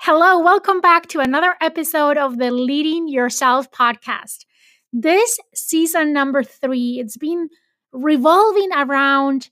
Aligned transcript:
Hello, 0.00 0.38
welcome 0.38 0.80
back 0.80 1.06
to 1.08 1.20
another 1.20 1.54
episode 1.60 2.18
of 2.18 2.38
the 2.38 2.50
Leading 2.50 3.08
Yourself 3.08 3.70
podcast. 3.70 4.44
This 4.92 5.38
season 5.54 6.12
number 6.12 6.42
three, 6.42 6.98
it's 7.00 7.16
been 7.16 7.48
revolving 7.92 8.70
around 8.72 9.48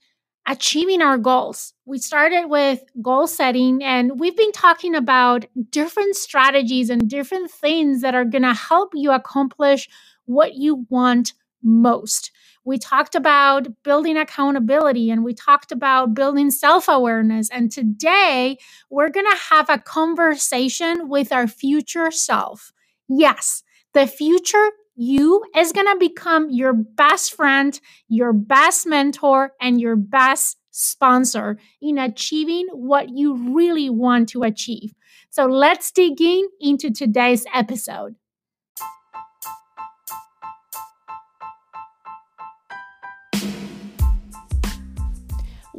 achieving 0.47 1.01
our 1.01 1.17
goals. 1.17 1.73
We 1.87 1.99
started 1.99 2.47
with 2.47 2.83
goal 3.01 3.27
setting, 3.27 3.83
and 3.83 4.19
we've 4.21 4.37
been 4.37 4.53
talking 4.53 4.95
about 4.95 5.47
different 5.71 6.17
strategies 6.17 6.91
and 6.91 7.09
different 7.09 7.51
things 7.51 8.03
that 8.03 8.15
are 8.15 8.25
going 8.25 8.43
to 8.43 8.55
help 8.55 8.91
you 8.95 9.13
accomplish 9.13 9.89
what 10.27 10.55
you 10.55 10.87
want 10.91 11.33
most. 11.63 12.31
We 12.65 12.79
talked 12.79 13.15
about 13.15 13.69
building 13.83 14.17
accountability 14.17 15.11
and 15.11 15.25
we 15.25 15.35
talked 15.35 15.73
about 15.73 16.15
building 16.15 16.51
self 16.51 16.89
awareness. 16.89 17.49
And 17.51 17.73
today 17.73 18.59
we're 18.91 19.11
going 19.11 19.27
to 19.27 19.39
have 19.51 19.71
a 19.71 19.79
conversation 19.79 21.09
with 21.09 21.33
our 21.33 21.47
future 21.47 22.11
self. 22.11 22.73
Yes, 23.09 23.63
the 23.95 24.07
future 24.07 24.71
you 24.95 25.43
is 25.57 25.73
going 25.73 25.87
to 25.87 25.97
become 25.99 26.51
your 26.51 26.75
best 26.75 27.35
friend, 27.35 27.81
your 28.09 28.33
best 28.33 28.87
mentor, 28.87 29.53
and 29.61 29.81
your 29.81 29.97
best 29.97 30.59
sponsor 30.71 31.59
in 31.81 31.99
achieving 31.99 32.67
what 32.73 33.09
you 33.09 33.55
really 33.55 33.89
want 33.89 34.29
to 34.31 34.43
achieve. 34.43 34.95
So 35.31 35.47
let's 35.47 35.91
dig 35.91 36.21
in 36.21 36.49
into 36.61 36.91
today's 36.91 37.47
episode. 37.55 38.17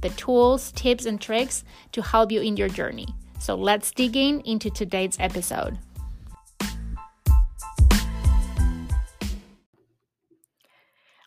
the 0.00 0.10
tools, 0.10 0.72
tips, 0.72 1.06
and 1.06 1.20
tricks 1.20 1.64
to 1.92 2.02
help 2.02 2.30
you 2.30 2.40
in 2.40 2.56
your 2.56 2.68
journey. 2.68 3.08
So 3.38 3.54
let's 3.54 3.90
dig 3.90 4.16
in 4.16 4.40
into 4.40 4.70
today's 4.70 5.16
episode. 5.20 5.78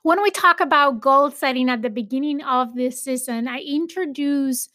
When 0.04 0.24
we 0.24 0.32
talk 0.32 0.62
about 0.62 1.02
goal 1.02 1.32
setting 1.32 1.70
at 1.70 1.82
the 1.82 1.90
beginning 1.90 2.42
of 2.42 2.76
this 2.76 3.04
season, 3.04 3.48
I 3.48 3.60
introduce 3.60 4.70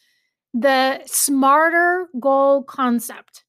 the 0.52 1.00
smarter 1.06 2.08
goal 2.20 2.62
concept. 2.64 3.44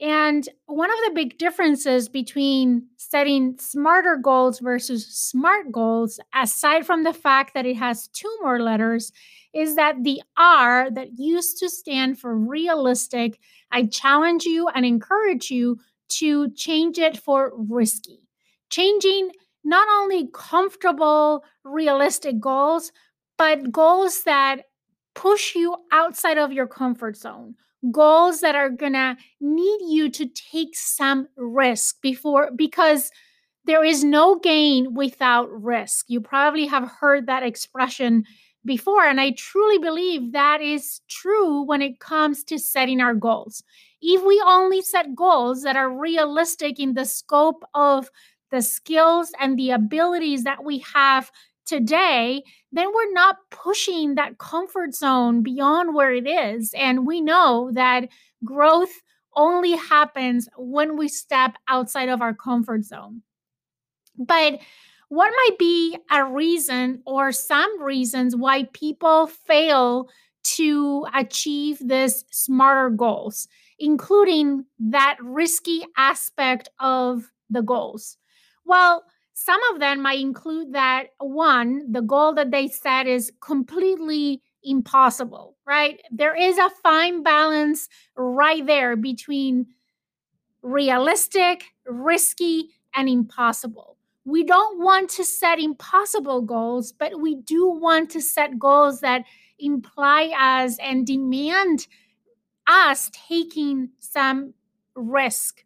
And 0.00 0.48
one 0.66 0.90
of 0.90 0.96
the 1.06 1.12
big 1.14 1.38
differences 1.38 2.08
between 2.08 2.88
setting 2.96 3.56
smarter 3.58 4.16
goals 4.16 4.60
versus 4.60 5.06
smart 5.06 5.72
goals, 5.72 6.20
aside 6.34 6.86
from 6.86 7.04
the 7.04 7.12
fact 7.12 7.54
that 7.54 7.66
it 7.66 7.76
has 7.76 8.08
two 8.08 8.32
more 8.42 8.60
letters, 8.60 9.12
is 9.58 9.74
that 9.74 10.04
the 10.04 10.22
R 10.36 10.90
that 10.90 11.18
used 11.18 11.58
to 11.58 11.68
stand 11.68 12.18
for 12.18 12.36
realistic, 12.36 13.38
I 13.72 13.86
challenge 13.86 14.44
you 14.44 14.68
and 14.68 14.86
encourage 14.86 15.50
you 15.50 15.78
to 16.20 16.50
change 16.52 16.98
it 16.98 17.18
for 17.18 17.52
risky. 17.54 18.20
Changing 18.70 19.30
not 19.64 19.88
only 19.90 20.28
comfortable, 20.32 21.44
realistic 21.64 22.40
goals, 22.40 22.92
but 23.36 23.72
goals 23.72 24.22
that 24.22 24.62
push 25.14 25.54
you 25.54 25.74
outside 25.92 26.38
of 26.38 26.52
your 26.52 26.66
comfort 26.66 27.16
zone. 27.16 27.54
Goals 27.90 28.40
that 28.40 28.54
are 28.54 28.70
gonna 28.70 29.16
need 29.40 29.80
you 29.88 30.08
to 30.10 30.26
take 30.26 30.76
some 30.76 31.28
risk 31.36 32.00
before, 32.00 32.50
because 32.54 33.10
there 33.64 33.84
is 33.84 34.02
no 34.02 34.36
gain 34.38 34.94
without 34.94 35.50
risk. 35.50 36.06
You 36.08 36.20
probably 36.20 36.66
have 36.66 36.88
heard 37.00 37.26
that 37.26 37.42
expression 37.42 38.24
before. 38.64 39.04
And 39.04 39.20
I 39.20 39.32
truly 39.32 39.78
believe 39.78 40.32
that 40.32 40.60
is 40.60 41.00
true 41.08 41.62
when 41.62 41.82
it 41.82 42.00
comes 42.00 42.44
to 42.44 42.58
setting 42.58 43.00
our 43.00 43.14
goals. 43.14 43.62
If 44.00 44.22
we 44.24 44.42
only 44.46 44.82
set 44.82 45.14
goals 45.14 45.62
that 45.62 45.76
are 45.76 45.90
realistic 45.90 46.78
in 46.78 46.94
the 46.94 47.04
scope 47.04 47.64
of 47.74 48.10
the 48.50 48.62
skills 48.62 49.32
and 49.40 49.58
the 49.58 49.70
abilities 49.70 50.44
that 50.44 50.64
we 50.64 50.84
have 50.94 51.30
today, 51.66 52.42
then 52.72 52.88
we're 52.94 53.12
not 53.12 53.36
pushing 53.50 54.14
that 54.14 54.38
comfort 54.38 54.94
zone 54.94 55.42
beyond 55.42 55.94
where 55.94 56.12
it 56.12 56.26
is. 56.26 56.72
And 56.74 57.06
we 57.06 57.20
know 57.20 57.70
that 57.74 58.08
growth 58.44 59.02
only 59.36 59.72
happens 59.72 60.48
when 60.56 60.96
we 60.96 61.08
step 61.08 61.56
outside 61.68 62.08
of 62.08 62.22
our 62.22 62.34
comfort 62.34 62.84
zone. 62.84 63.22
But 64.18 64.60
what 65.08 65.30
might 65.30 65.58
be 65.58 65.96
a 66.10 66.24
reason 66.24 67.02
or 67.06 67.32
some 67.32 67.82
reasons 67.82 68.36
why 68.36 68.64
people 68.72 69.26
fail 69.26 70.08
to 70.42 71.06
achieve 71.14 71.78
these 71.80 72.24
smarter 72.30 72.90
goals, 72.90 73.48
including 73.78 74.64
that 74.78 75.16
risky 75.22 75.84
aspect 75.96 76.68
of 76.78 77.30
the 77.50 77.62
goals? 77.62 78.18
Well, 78.64 79.04
some 79.34 79.60
of 79.72 79.80
them 79.80 80.02
might 80.02 80.20
include 80.20 80.72
that 80.74 81.08
one, 81.18 81.90
the 81.92 82.02
goal 82.02 82.34
that 82.34 82.50
they 82.50 82.68
set 82.68 83.06
is 83.06 83.32
completely 83.40 84.42
impossible, 84.62 85.56
right? 85.66 86.00
There 86.10 86.34
is 86.36 86.58
a 86.58 86.70
fine 86.82 87.22
balance 87.22 87.88
right 88.16 88.66
there 88.66 88.96
between 88.96 89.66
realistic, 90.62 91.64
risky, 91.86 92.70
and 92.94 93.08
impossible 93.08 93.97
we 94.28 94.44
don't 94.44 94.78
want 94.78 95.08
to 95.08 95.24
set 95.24 95.58
impossible 95.58 96.42
goals, 96.42 96.92
but 96.92 97.18
we 97.18 97.36
do 97.36 97.66
want 97.70 98.10
to 98.10 98.20
set 98.20 98.58
goals 98.58 99.00
that 99.00 99.24
imply 99.58 100.32
us 100.38 100.76
and 100.80 101.06
demand 101.06 101.86
us 102.66 103.10
taking 103.28 103.88
some 104.00 104.52
risk. 104.94 105.64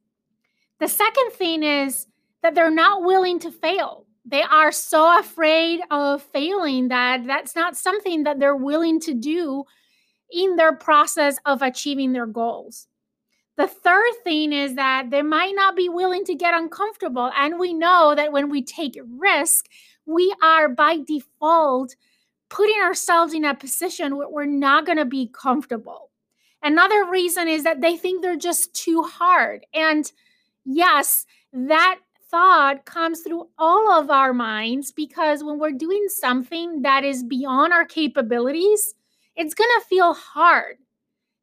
The 0.78 0.86
second 0.86 1.32
thing 1.32 1.64
is 1.64 2.06
that 2.42 2.54
they're 2.54 2.70
not 2.70 3.02
willing 3.02 3.40
to 3.40 3.50
fail. 3.50 4.06
They 4.24 4.42
are 4.42 4.70
so 4.70 5.18
afraid 5.18 5.80
of 5.90 6.22
failing 6.22 6.86
that 6.88 7.26
that's 7.26 7.56
not 7.56 7.76
something 7.76 8.22
that 8.22 8.38
they're 8.38 8.54
willing 8.54 9.00
to 9.00 9.14
do 9.14 9.64
in 10.30 10.54
their 10.54 10.72
process 10.72 11.36
of 11.44 11.62
achieving 11.62 12.12
their 12.12 12.26
goals. 12.26 12.86
The 13.56 13.66
third 13.66 14.12
thing 14.24 14.52
is 14.52 14.76
that 14.76 15.10
they 15.10 15.22
might 15.22 15.54
not 15.54 15.76
be 15.76 15.88
willing 15.88 16.24
to 16.24 16.34
get 16.34 16.54
uncomfortable. 16.54 17.30
And 17.36 17.58
we 17.58 17.74
know 17.74 18.14
that 18.14 18.32
when 18.32 18.48
we 18.48 18.62
take 18.62 18.98
risk, 19.18 19.66
we 20.06 20.34
are 20.42 20.68
by 20.68 20.98
default 21.06 21.94
putting 22.48 22.80
ourselves 22.82 23.34
in 23.34 23.44
a 23.44 23.54
position 23.54 24.16
where 24.16 24.28
we're 24.28 24.46
not 24.46 24.86
going 24.86 24.98
to 24.98 25.04
be 25.04 25.30
comfortable. 25.32 26.10
Another 26.62 27.04
reason 27.04 27.48
is 27.48 27.64
that 27.64 27.80
they 27.80 27.96
think 27.96 28.22
they're 28.22 28.36
just 28.36 28.74
too 28.74 29.02
hard. 29.02 29.66
And 29.74 30.10
yes, 30.64 31.26
that 31.52 31.98
thought 32.30 32.84
comes 32.86 33.20
through 33.20 33.48
all 33.58 33.92
of 33.92 34.10
our 34.10 34.32
minds 34.32 34.92
because 34.92 35.44
when 35.44 35.58
we're 35.58 35.72
doing 35.72 36.06
something 36.08 36.82
that 36.82 37.04
is 37.04 37.22
beyond 37.22 37.72
our 37.72 37.84
capabilities, 37.84 38.94
it's 39.36 39.54
going 39.54 39.70
to 39.78 39.86
feel 39.86 40.14
hard 40.14 40.76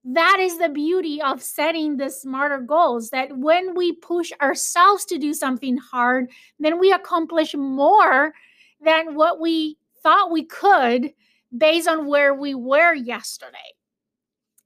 that 0.05 0.37
is 0.39 0.57
the 0.57 0.69
beauty 0.69 1.21
of 1.21 1.41
setting 1.41 1.97
the 1.97 2.09
smarter 2.09 2.59
goals 2.59 3.09
that 3.09 3.37
when 3.37 3.75
we 3.75 3.93
push 3.93 4.31
ourselves 4.41 5.05
to 5.05 5.17
do 5.17 5.33
something 5.33 5.77
hard 5.77 6.29
then 6.59 6.79
we 6.79 6.91
accomplish 6.91 7.53
more 7.55 8.33
than 8.83 9.15
what 9.15 9.39
we 9.39 9.77
thought 10.01 10.31
we 10.31 10.43
could 10.43 11.13
based 11.55 11.87
on 11.87 12.07
where 12.07 12.33
we 12.33 12.53
were 12.53 12.93
yesterday 12.93 13.57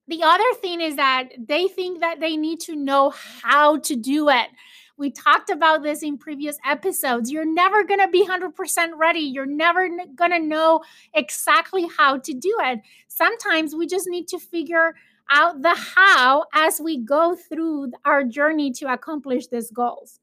the 0.08 0.22
other 0.22 0.54
thing 0.62 0.82
is 0.82 0.98
that 0.98 1.30
they 1.38 1.68
think 1.68 2.02
that 2.02 2.20
they 2.20 2.38
need 2.38 2.60
to 2.60 2.76
know 2.76 3.14
how 3.42 3.78
to 3.78 3.96
do 3.96 4.30
it 4.30 4.50
we 4.98 5.10
talked 5.10 5.50
about 5.50 5.82
this 5.82 6.04
in 6.04 6.18
previous 6.18 6.58
episodes. 6.66 7.32
You're 7.32 7.52
never 7.52 7.84
going 7.84 8.00
to 8.00 8.08
be 8.08 8.26
100% 8.26 8.52
ready. 8.96 9.22
You're 9.22 9.46
never 9.46 9.90
going 10.16 10.32
to 10.32 10.40
know 10.40 10.84
exactly 11.14 11.88
how 11.98 12.20
to 12.20 12.34
do 12.34 12.56
it. 12.62 12.82
Sometimes 13.08 13.76
we 13.76 13.88
just 13.88 14.08
need 14.08 14.28
to 14.28 14.40
figure 14.40 14.94
out 15.30 15.62
the 15.62 15.76
how 15.76 16.46
as 16.54 16.80
we 16.82 16.98
go 16.98 17.36
through 17.36 17.92
our 18.06 18.24
journey 18.24 18.72
to 18.72 18.92
accomplish 18.92 19.48
these 19.48 19.72
goals. 19.72 20.20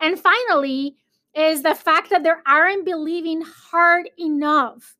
And 0.00 0.18
finally, 0.18 0.96
is 1.34 1.62
the 1.62 1.74
fact 1.74 2.10
that 2.10 2.22
they 2.22 2.32
aren't 2.46 2.84
believing 2.84 3.42
hard 3.42 4.10
enough. 4.18 4.96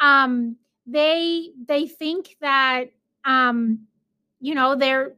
Um, 0.00 0.56
they 0.86 1.50
they 1.66 1.86
think 1.86 2.36
that 2.40 2.86
um, 3.24 3.86
you 4.40 4.54
know 4.54 4.74
they're 4.76 5.14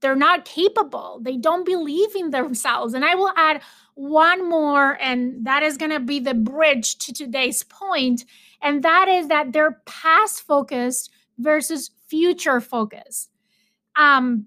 they're 0.00 0.16
not 0.16 0.44
capable. 0.44 1.20
They 1.22 1.36
don't 1.36 1.64
believe 1.64 2.14
in 2.16 2.30
themselves. 2.30 2.92
And 2.92 3.04
I 3.04 3.14
will 3.14 3.32
add 3.36 3.62
one 3.94 4.48
more, 4.48 4.98
and 5.00 5.46
that 5.46 5.62
is 5.62 5.76
going 5.76 5.92
to 5.92 6.00
be 6.00 6.18
the 6.18 6.34
bridge 6.34 6.98
to 6.98 7.12
today's 7.12 7.62
point, 7.62 8.24
and 8.60 8.82
that 8.82 9.08
is 9.08 9.28
that 9.28 9.52
they're 9.52 9.80
past 9.86 10.42
focused 10.42 11.10
versus 11.38 11.90
future 12.12 12.60
focused. 12.60 13.30
Um, 13.96 14.46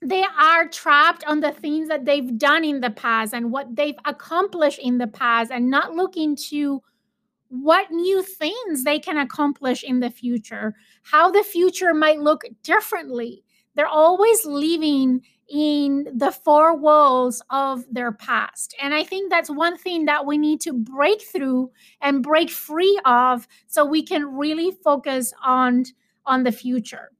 they 0.00 0.24
are 0.40 0.66
trapped 0.68 1.22
on 1.26 1.40
the 1.40 1.52
things 1.52 1.88
that 1.88 2.06
they've 2.06 2.38
done 2.38 2.64
in 2.64 2.80
the 2.80 2.90
past 2.90 3.34
and 3.34 3.52
what 3.52 3.76
they've 3.76 3.98
accomplished 4.06 4.78
in 4.78 4.96
the 4.96 5.06
past 5.06 5.50
and 5.50 5.70
not 5.70 5.92
looking 5.92 6.34
to 6.50 6.82
what 7.48 7.90
new 7.90 8.22
things 8.22 8.84
they 8.84 8.98
can 8.98 9.18
accomplish 9.18 9.84
in 9.84 10.00
the 10.00 10.10
future, 10.10 10.74
how 11.02 11.30
the 11.30 11.42
future 11.42 11.92
might 11.92 12.20
look 12.20 12.42
differently. 12.62 13.44
They're 13.74 13.86
always 13.86 14.46
living 14.46 15.20
in 15.48 16.06
the 16.14 16.32
four 16.32 16.74
walls 16.74 17.42
of 17.50 17.84
their 17.92 18.12
past. 18.12 18.74
And 18.80 18.94
I 18.94 19.04
think 19.04 19.30
that's 19.30 19.50
one 19.50 19.76
thing 19.76 20.06
that 20.06 20.24
we 20.24 20.38
need 20.38 20.62
to 20.62 20.72
break 20.72 21.20
through 21.22 21.70
and 22.00 22.22
break 22.22 22.50
free 22.50 22.98
of 23.04 23.46
so 23.66 23.84
we 23.84 24.02
can 24.02 24.36
really 24.36 24.70
focus 24.70 25.34
on 25.44 25.84
on 26.26 26.42
the 26.42 26.52
future. 26.52 27.10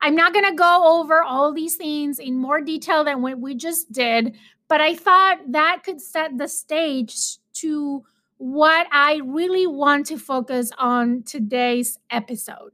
I'm 0.00 0.16
not 0.16 0.32
going 0.32 0.46
to 0.46 0.54
go 0.54 1.00
over 1.00 1.22
all 1.22 1.52
these 1.52 1.76
things 1.76 2.18
in 2.18 2.36
more 2.36 2.60
detail 2.60 3.04
than 3.04 3.20
what 3.20 3.38
we 3.38 3.54
just 3.54 3.92
did, 3.92 4.36
but 4.68 4.80
I 4.80 4.94
thought 4.94 5.38
that 5.48 5.82
could 5.84 6.00
set 6.00 6.38
the 6.38 6.48
stage 6.48 7.38
to 7.54 8.02
what 8.38 8.86
I 8.90 9.20
really 9.24 9.66
want 9.66 10.06
to 10.06 10.18
focus 10.18 10.72
on 10.78 11.22
today's 11.24 11.98
episode. 12.08 12.70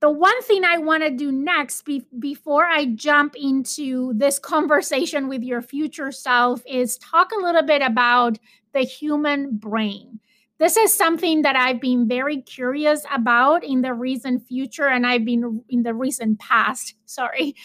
The 0.00 0.10
one 0.10 0.42
thing 0.42 0.64
I 0.64 0.78
want 0.78 1.02
to 1.02 1.10
do 1.10 1.32
next 1.32 1.82
be- 1.82 2.06
before 2.18 2.66
I 2.66 2.86
jump 2.86 3.36
into 3.36 4.12
this 4.14 4.38
conversation 4.38 5.28
with 5.28 5.42
your 5.42 5.62
future 5.62 6.12
self 6.12 6.62
is 6.66 6.98
talk 6.98 7.32
a 7.32 7.42
little 7.42 7.62
bit 7.62 7.82
about 7.82 8.38
the 8.72 8.80
human 8.80 9.56
brain 9.56 10.19
this 10.60 10.76
is 10.76 10.92
something 10.92 11.40
that 11.42 11.56
I've 11.56 11.80
been 11.80 12.06
very 12.06 12.42
curious 12.42 13.06
about 13.10 13.64
in 13.64 13.80
the 13.80 13.94
recent 13.94 14.46
future, 14.46 14.86
and 14.86 15.06
I've 15.06 15.24
been 15.24 15.64
in 15.70 15.82
the 15.82 15.94
recent 15.94 16.38
past. 16.38 16.94
Sorry. 17.06 17.56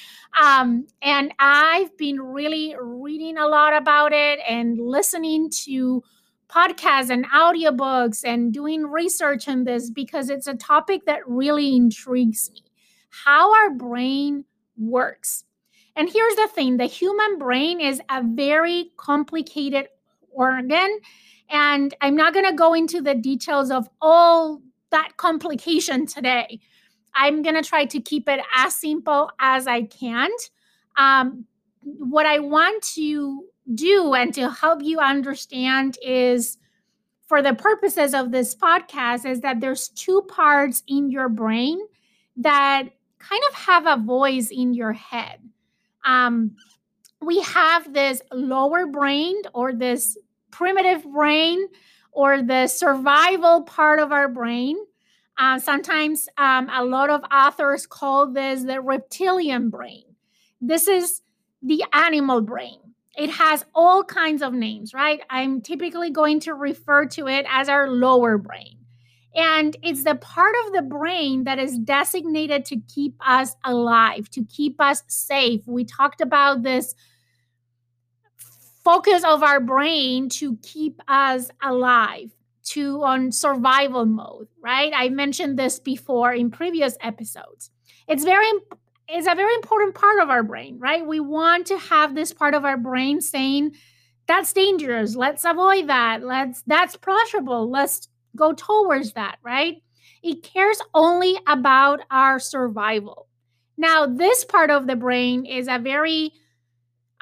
Um, 0.41 0.87
and 1.01 1.33
I've 1.37 1.95
been 1.97 2.21
really 2.21 2.73
reading 2.79 3.37
a 3.37 3.47
lot 3.47 3.75
about 3.75 4.13
it 4.13 4.39
and 4.47 4.79
listening 4.79 5.49
to 5.65 6.03
podcasts 6.49 7.09
and 7.09 7.29
audiobooks 7.31 8.23
and 8.25 8.53
doing 8.53 8.83
research 8.83 9.49
on 9.49 9.65
this 9.65 9.89
because 9.89 10.29
it's 10.29 10.47
a 10.47 10.55
topic 10.55 11.05
that 11.05 11.27
really 11.27 11.75
intrigues 11.75 12.49
me 12.53 12.63
how 13.09 13.53
our 13.53 13.71
brain 13.71 14.45
works. 14.77 15.43
And 15.97 16.09
here's 16.09 16.35
the 16.35 16.47
thing 16.47 16.77
the 16.77 16.85
human 16.85 17.39
brain 17.39 17.81
is 17.81 18.01
a 18.09 18.23
very 18.23 18.91
complicated 18.95 19.89
organ 20.31 20.99
and 21.49 21.93
I'm 22.01 22.15
not 22.15 22.33
going 22.33 22.45
to 22.45 22.53
go 22.53 22.73
into 22.73 23.01
the 23.01 23.15
details 23.15 23.71
of 23.71 23.89
all 24.01 24.61
that 24.91 25.17
complication 25.17 26.05
today. 26.05 26.59
I'm 27.13 27.41
going 27.41 27.55
to 27.55 27.67
try 27.67 27.85
to 27.85 27.99
keep 27.99 28.27
it 28.27 28.41
as 28.55 28.75
simple 28.75 29.31
as 29.39 29.67
I 29.67 29.83
can. 29.83 30.29
Um, 30.97 31.45
what 31.81 32.25
I 32.25 32.39
want 32.39 32.83
to 32.95 33.45
do 33.73 34.13
and 34.13 34.33
to 34.33 34.49
help 34.49 34.83
you 34.83 34.99
understand 34.99 35.97
is 36.01 36.57
for 37.27 37.41
the 37.41 37.53
purposes 37.53 38.13
of 38.13 38.31
this 38.31 38.55
podcast 38.55 39.25
is 39.29 39.41
that 39.41 39.59
there's 39.59 39.89
two 39.89 40.21
parts 40.27 40.83
in 40.87 41.09
your 41.09 41.29
brain 41.29 41.79
that 42.37 42.83
kind 43.19 43.43
of 43.49 43.55
have 43.55 43.87
a 43.87 44.01
voice 44.01 44.49
in 44.51 44.73
your 44.73 44.93
head. 44.93 45.39
Um, 46.05 46.55
we 47.21 47.41
have 47.41 47.93
this 47.93 48.21
lower 48.31 48.85
brain 48.85 49.35
or 49.53 49.73
this 49.73 50.17
primitive 50.55 51.03
brain 51.11 51.67
or 52.11 52.41
the 52.41 52.67
survival 52.67 53.63
part 53.63 53.99
of 53.99 54.11
our 54.11 54.29
brain. 54.29 54.77
Uh, 55.37 55.59
sometimes 55.59 56.29
um, 56.37 56.69
a 56.73 56.85
lot 56.85 57.09
of 57.09 57.21
authors 57.29 57.85
call 57.85 58.31
this 58.31 58.63
the 58.63 58.79
reptilian 58.79 59.69
brain. 59.69 60.03
This 60.61 60.87
is 60.87 61.21
the 61.61 61.83
animal 61.91 62.41
brain. 62.41 62.79
It 63.17 63.29
has 63.31 63.65
all 63.75 64.03
kinds 64.03 64.41
of 64.41 64.53
names, 64.53 64.93
right? 64.93 65.21
I'm 65.29 65.61
typically 65.61 66.09
going 66.09 66.39
to 66.41 66.53
refer 66.53 67.05
to 67.07 67.27
it 67.27 67.45
as 67.49 67.67
our 67.67 67.89
lower 67.89 68.37
brain. 68.37 68.77
And 69.35 69.75
it's 69.83 70.05
the 70.05 70.15
part 70.15 70.55
of 70.65 70.73
the 70.73 70.81
brain 70.81 71.43
that 71.43 71.59
is 71.59 71.77
designated 71.77 72.63
to 72.65 72.77
keep 72.87 73.15
us 73.25 73.57
alive, 73.65 74.29
to 74.29 74.45
keep 74.45 74.79
us 74.79 75.03
safe. 75.07 75.61
We 75.65 75.83
talked 75.83 76.21
about 76.21 76.63
this 76.63 76.95
focus 78.85 79.23
of 79.25 79.41
our 79.43 79.59
brain 79.59 80.29
to 80.29 80.57
keep 80.57 81.01
us 81.07 81.49
alive 81.61 82.31
to 82.63 83.03
on 83.03 83.31
survival 83.31 84.05
mode 84.05 84.47
right? 84.61 84.93
I 84.95 85.09
mentioned 85.09 85.59
this 85.59 85.79
before 85.79 86.33
in 86.33 86.51
previous 86.51 86.95
episodes. 87.01 87.71
It's 88.07 88.23
very 88.23 88.47
it's 89.07 89.27
a 89.27 89.35
very 89.35 89.53
important 89.55 89.93
part 89.95 90.21
of 90.21 90.29
our 90.29 90.43
brain 90.43 90.79
right? 90.79 91.05
We 91.05 91.19
want 91.19 91.67
to 91.67 91.77
have 91.77 92.15
this 92.15 92.31
part 92.31 92.53
of 92.53 92.63
our 92.63 92.77
brain 92.77 93.21
saying 93.21 93.75
that's 94.27 94.53
dangerous. 94.53 95.15
Let's 95.15 95.45
avoid 95.45 95.87
that. 95.89 96.23
Let's 96.23 96.63
that's 96.65 96.95
pleasurable. 96.95 97.69
Let's 97.69 98.07
go 98.35 98.53
towards 98.53 99.13
that 99.13 99.37
right? 99.43 99.81
It 100.23 100.43
cares 100.43 100.81
only 100.93 101.37
about 101.47 102.01
our 102.09 102.39
survival. 102.39 103.27
Now 103.77 104.05
this 104.05 104.45
part 104.45 104.69
of 104.69 104.87
the 104.87 104.95
brain 104.95 105.45
is 105.45 105.67
a 105.67 105.79
very 105.79 106.31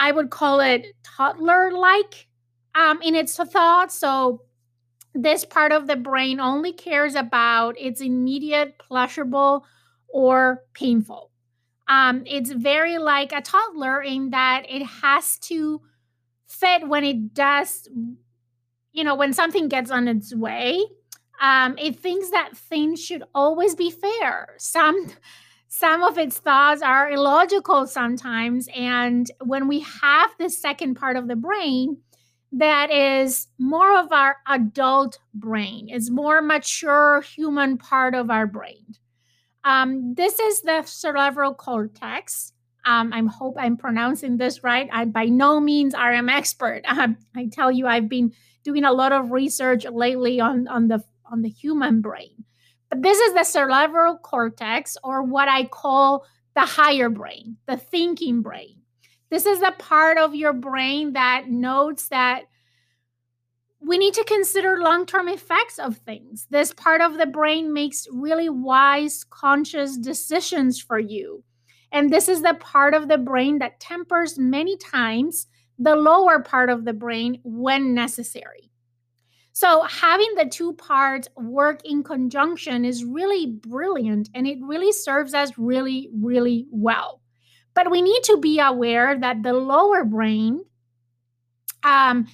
I 0.03 0.11
would 0.11 0.29
call 0.29 0.59
it 0.59 0.87
toddler 1.01 1.71
like 1.71 2.27
um, 2.75 3.01
in 3.01 3.15
its 3.15 3.37
thoughts. 3.37 3.95
So, 3.95 4.41
this 5.15 5.45
part 5.45 5.71
of 5.71 5.87
the 5.87 5.95
brain 5.95 6.41
only 6.41 6.73
cares 6.73 7.15
about 7.15 7.79
its 7.79 8.01
immediate, 8.01 8.77
pleasurable, 8.79 9.65
or 10.09 10.63
painful. 10.73 11.31
Um, 11.87 12.23
it's 12.25 12.51
very 12.51 12.97
like 12.97 13.31
a 13.31 13.39
toddler 13.41 14.01
in 14.01 14.31
that 14.31 14.63
it 14.67 14.83
has 14.83 15.39
to 15.49 15.79
fit 16.47 16.85
when 16.85 17.05
it 17.05 17.33
does, 17.33 17.87
you 18.91 19.05
know, 19.05 19.15
when 19.15 19.31
something 19.31 19.69
gets 19.69 19.89
on 19.89 20.09
its 20.09 20.35
way. 20.35 20.83
Um, 21.41 21.77
it 21.77 21.97
thinks 21.97 22.29
that 22.31 22.57
things 22.57 23.01
should 23.01 23.23
always 23.33 23.73
be 23.73 23.89
fair. 23.89 24.55
Some 24.57 25.07
some 25.75 26.03
of 26.03 26.19
its 26.19 26.37
thoughts 26.37 26.83
are 26.83 27.09
illogical 27.09 27.87
sometimes. 27.87 28.69
And 28.75 29.29
when 29.43 29.67
we 29.67 29.79
have 29.79 30.29
the 30.37 30.51
second 30.51 30.93
part 30.93 31.17
of 31.17 31.27
the 31.27 31.35
brain, 31.35 31.97
that 32.51 32.91
is 32.91 33.47
more 33.57 33.97
of 33.97 34.11
our 34.11 34.35
adult 34.47 35.17
brain, 35.33 35.89
is 35.89 36.11
more 36.11 36.43
mature 36.43 37.21
human 37.21 37.79
part 37.79 38.13
of 38.13 38.29
our 38.29 38.45
brain. 38.45 38.85
Um, 39.63 40.13
this 40.13 40.37
is 40.37 40.61
the 40.61 40.83
cerebral 40.83 41.55
cortex. 41.55 42.53
Um, 42.85 43.11
I 43.11 43.23
hope 43.23 43.55
I'm 43.57 43.75
pronouncing 43.75 44.37
this 44.37 44.63
right. 44.63 44.87
I 44.93 45.05
by 45.05 45.25
no 45.25 45.59
means 45.59 45.95
are 45.95 46.13
an 46.13 46.29
expert. 46.29 46.83
Um, 46.87 47.17
I 47.35 47.47
tell 47.51 47.71
you, 47.71 47.87
I've 47.87 48.09
been 48.09 48.31
doing 48.63 48.83
a 48.83 48.93
lot 48.93 49.11
of 49.11 49.31
research 49.31 49.85
lately 49.85 50.39
on 50.39 50.67
on 50.67 50.87
the 50.87 51.03
on 51.31 51.41
the 51.41 51.49
human 51.49 52.01
brain. 52.01 52.45
This 52.95 53.19
is 53.19 53.33
the 53.33 53.43
cerebral 53.43 54.17
cortex, 54.17 54.97
or 55.03 55.23
what 55.23 55.47
I 55.49 55.65
call 55.65 56.25
the 56.55 56.61
higher 56.61 57.09
brain, 57.09 57.57
the 57.65 57.77
thinking 57.77 58.41
brain. 58.41 58.77
This 59.29 59.45
is 59.45 59.59
the 59.59 59.73
part 59.79 60.17
of 60.17 60.35
your 60.35 60.53
brain 60.53 61.13
that 61.13 61.49
notes 61.49 62.09
that 62.09 62.43
we 63.79 63.97
need 63.97 64.13
to 64.13 64.23
consider 64.23 64.77
long 64.79 65.05
term 65.05 65.27
effects 65.27 65.79
of 65.79 65.97
things. 65.97 66.47
This 66.49 66.73
part 66.73 67.01
of 67.01 67.17
the 67.17 67.25
brain 67.25 67.73
makes 67.73 68.07
really 68.11 68.49
wise, 68.49 69.23
conscious 69.23 69.97
decisions 69.97 70.79
for 70.79 70.99
you. 70.99 71.43
And 71.91 72.11
this 72.11 72.29
is 72.29 72.41
the 72.41 72.55
part 72.55 72.93
of 72.93 73.07
the 73.07 73.17
brain 73.17 73.59
that 73.59 73.79
tempers 73.79 74.37
many 74.37 74.77
times 74.77 75.47
the 75.77 75.95
lower 75.95 76.39
part 76.39 76.69
of 76.69 76.85
the 76.85 76.93
brain 76.93 77.39
when 77.43 77.93
necessary. 77.93 78.71
So, 79.55 79.83
having 79.83 80.33
the 80.35 80.45
two 80.45 80.73
parts 80.73 81.27
work 81.37 81.81
in 81.85 82.03
conjunction 82.03 82.85
is 82.85 83.05
really 83.05 83.45
brilliant 83.45 84.29
and 84.33 84.47
it 84.47 84.57
really 84.61 84.91
serves 84.91 85.33
us 85.33 85.51
really, 85.57 86.09
really 86.11 86.65
well. 86.71 87.21
But 87.75 87.91
we 87.91 88.01
need 88.01 88.23
to 88.23 88.37
be 88.37 88.59
aware 88.59 89.17
that 89.19 89.43
the 89.43 89.53
lower 89.53 90.03
brain, 90.05 90.63
um, 91.83 92.27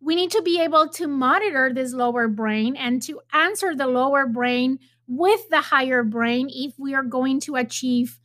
we 0.00 0.14
need 0.14 0.30
to 0.32 0.42
be 0.42 0.60
able 0.60 0.88
to 0.90 1.06
monitor 1.06 1.72
this 1.72 1.92
lower 1.92 2.28
brain 2.28 2.76
and 2.76 3.02
to 3.02 3.20
answer 3.32 3.74
the 3.74 3.86
lower 3.86 4.26
brain 4.26 4.78
with 5.06 5.48
the 5.50 5.60
higher 5.60 6.02
brain 6.02 6.48
if 6.50 6.74
we 6.78 6.94
are 6.94 7.02
going 7.04 7.40
to 7.40 7.56
achieve 7.56 8.18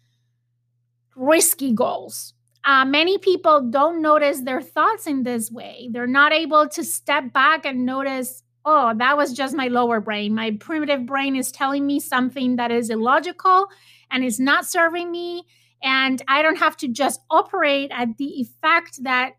risky 1.16 1.74
goals. 1.74 2.34
Uh, 2.68 2.84
many 2.84 3.18
people 3.18 3.62
don't 3.62 4.02
notice 4.02 4.42
their 4.42 4.62
thoughts 4.62 5.08
in 5.08 5.24
this 5.24 5.50
way. 5.50 5.88
They're 5.90 6.06
not 6.06 6.34
able 6.34 6.68
to 6.68 6.84
step 6.84 7.32
back 7.32 7.66
and 7.66 7.86
notice, 7.86 8.44
oh, 8.66 8.94
that 8.98 9.16
was 9.16 9.32
just 9.32 9.56
my 9.56 9.70
lower 9.70 10.02
brain. 10.02 10.36
My 10.36 10.52
primitive 10.60 11.06
brain 11.06 11.38
is 11.38 11.50
telling 11.50 11.88
me 11.88 12.02
something 12.02 12.58
that 12.58 12.70
is 12.70 12.90
illogical 12.90 13.68
and 14.12 14.22
is 14.22 14.38
not 14.38 14.66
serving 14.66 15.10
me. 15.10 15.46
And 15.82 16.22
I 16.28 16.42
don't 16.42 16.58
have 16.58 16.76
to 16.78 16.90
just 16.90 17.22
operate 17.30 17.90
at 17.94 18.18
the 18.18 18.42
effect 18.42 19.02
that 19.04 19.38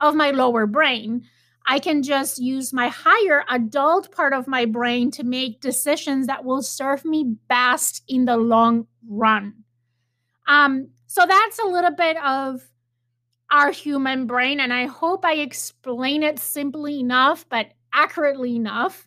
of 0.00 0.16
my 0.16 0.32
lower 0.32 0.66
brain. 0.66 1.22
I 1.64 1.78
can 1.78 2.02
just 2.02 2.40
use 2.40 2.72
my 2.72 2.88
higher 2.88 3.44
adult 3.48 4.10
part 4.10 4.32
of 4.32 4.48
my 4.48 4.64
brain 4.64 5.12
to 5.12 5.22
make 5.22 5.60
decisions 5.60 6.26
that 6.26 6.44
will 6.44 6.60
serve 6.60 7.04
me 7.04 7.36
best 7.48 8.02
in 8.08 8.24
the 8.24 8.36
long 8.36 8.88
run. 9.08 9.62
Um, 10.48 10.88
so 11.14 11.24
that's 11.28 11.60
a 11.60 11.66
little 11.66 11.94
bit 11.94 12.16
of 12.24 12.60
our 13.48 13.70
human 13.70 14.26
brain, 14.26 14.58
and 14.58 14.72
I 14.72 14.86
hope 14.86 15.24
I 15.24 15.34
explain 15.34 16.24
it 16.24 16.40
simply 16.40 16.98
enough, 16.98 17.48
but 17.48 17.68
accurately 17.92 18.56
enough. 18.56 19.06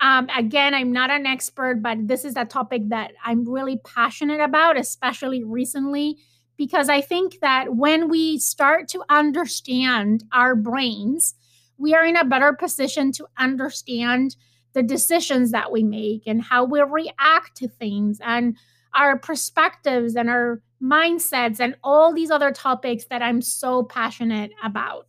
Um, 0.00 0.28
again, 0.36 0.72
I'm 0.72 0.92
not 0.92 1.10
an 1.10 1.26
expert, 1.26 1.82
but 1.82 2.06
this 2.06 2.24
is 2.24 2.36
a 2.36 2.44
topic 2.44 2.90
that 2.90 3.10
I'm 3.24 3.44
really 3.44 3.80
passionate 3.84 4.38
about, 4.38 4.78
especially 4.78 5.42
recently, 5.42 6.18
because 6.56 6.88
I 6.88 7.00
think 7.00 7.40
that 7.40 7.74
when 7.74 8.08
we 8.08 8.38
start 8.38 8.86
to 8.90 9.02
understand 9.08 10.22
our 10.32 10.54
brains, 10.54 11.34
we 11.76 11.92
are 11.92 12.04
in 12.04 12.14
a 12.14 12.24
better 12.24 12.52
position 12.52 13.10
to 13.14 13.26
understand 13.36 14.36
the 14.74 14.84
decisions 14.84 15.50
that 15.50 15.72
we 15.72 15.82
make 15.82 16.22
and 16.24 16.40
how 16.40 16.64
we 16.64 16.80
react 16.82 17.56
to 17.56 17.66
things 17.66 18.20
and 18.22 18.56
our 18.94 19.18
perspectives 19.18 20.16
and 20.16 20.28
our 20.28 20.62
mindsets 20.82 21.60
and 21.60 21.76
all 21.82 22.12
these 22.12 22.30
other 22.30 22.52
topics 22.52 23.06
that 23.06 23.22
I'm 23.22 23.42
so 23.42 23.82
passionate 23.82 24.52
about. 24.62 25.06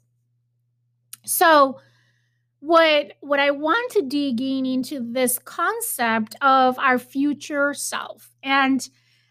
So, 1.25 1.79
what 2.61 3.13
what 3.21 3.39
I 3.39 3.51
want 3.51 3.91
to 3.93 4.01
dig 4.01 4.41
in 4.41 4.65
into 4.65 4.99
this 5.11 5.39
concept 5.39 6.35
of 6.41 6.77
our 6.77 6.99
future 6.99 7.73
self. 7.73 8.31
And 8.43 8.87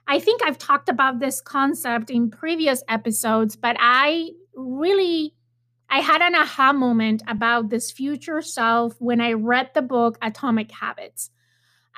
I 0.06 0.18
think 0.18 0.42
I've 0.42 0.56
talked 0.56 0.88
about 0.88 1.20
this 1.20 1.40
concept 1.40 2.08
in 2.08 2.30
previous 2.30 2.82
episodes, 2.88 3.56
but 3.56 3.76
I 3.78 4.30
really 4.54 5.34
I 5.90 6.00
had 6.00 6.22
an 6.22 6.34
aha 6.34 6.72
moment 6.72 7.22
about 7.26 7.70
this 7.70 7.90
future 7.90 8.42
self 8.42 8.94
when 8.98 9.20
I 9.20 9.32
read 9.32 9.70
the 9.74 9.82
book 9.82 10.18
Atomic 10.22 10.70
Habits. 10.70 11.30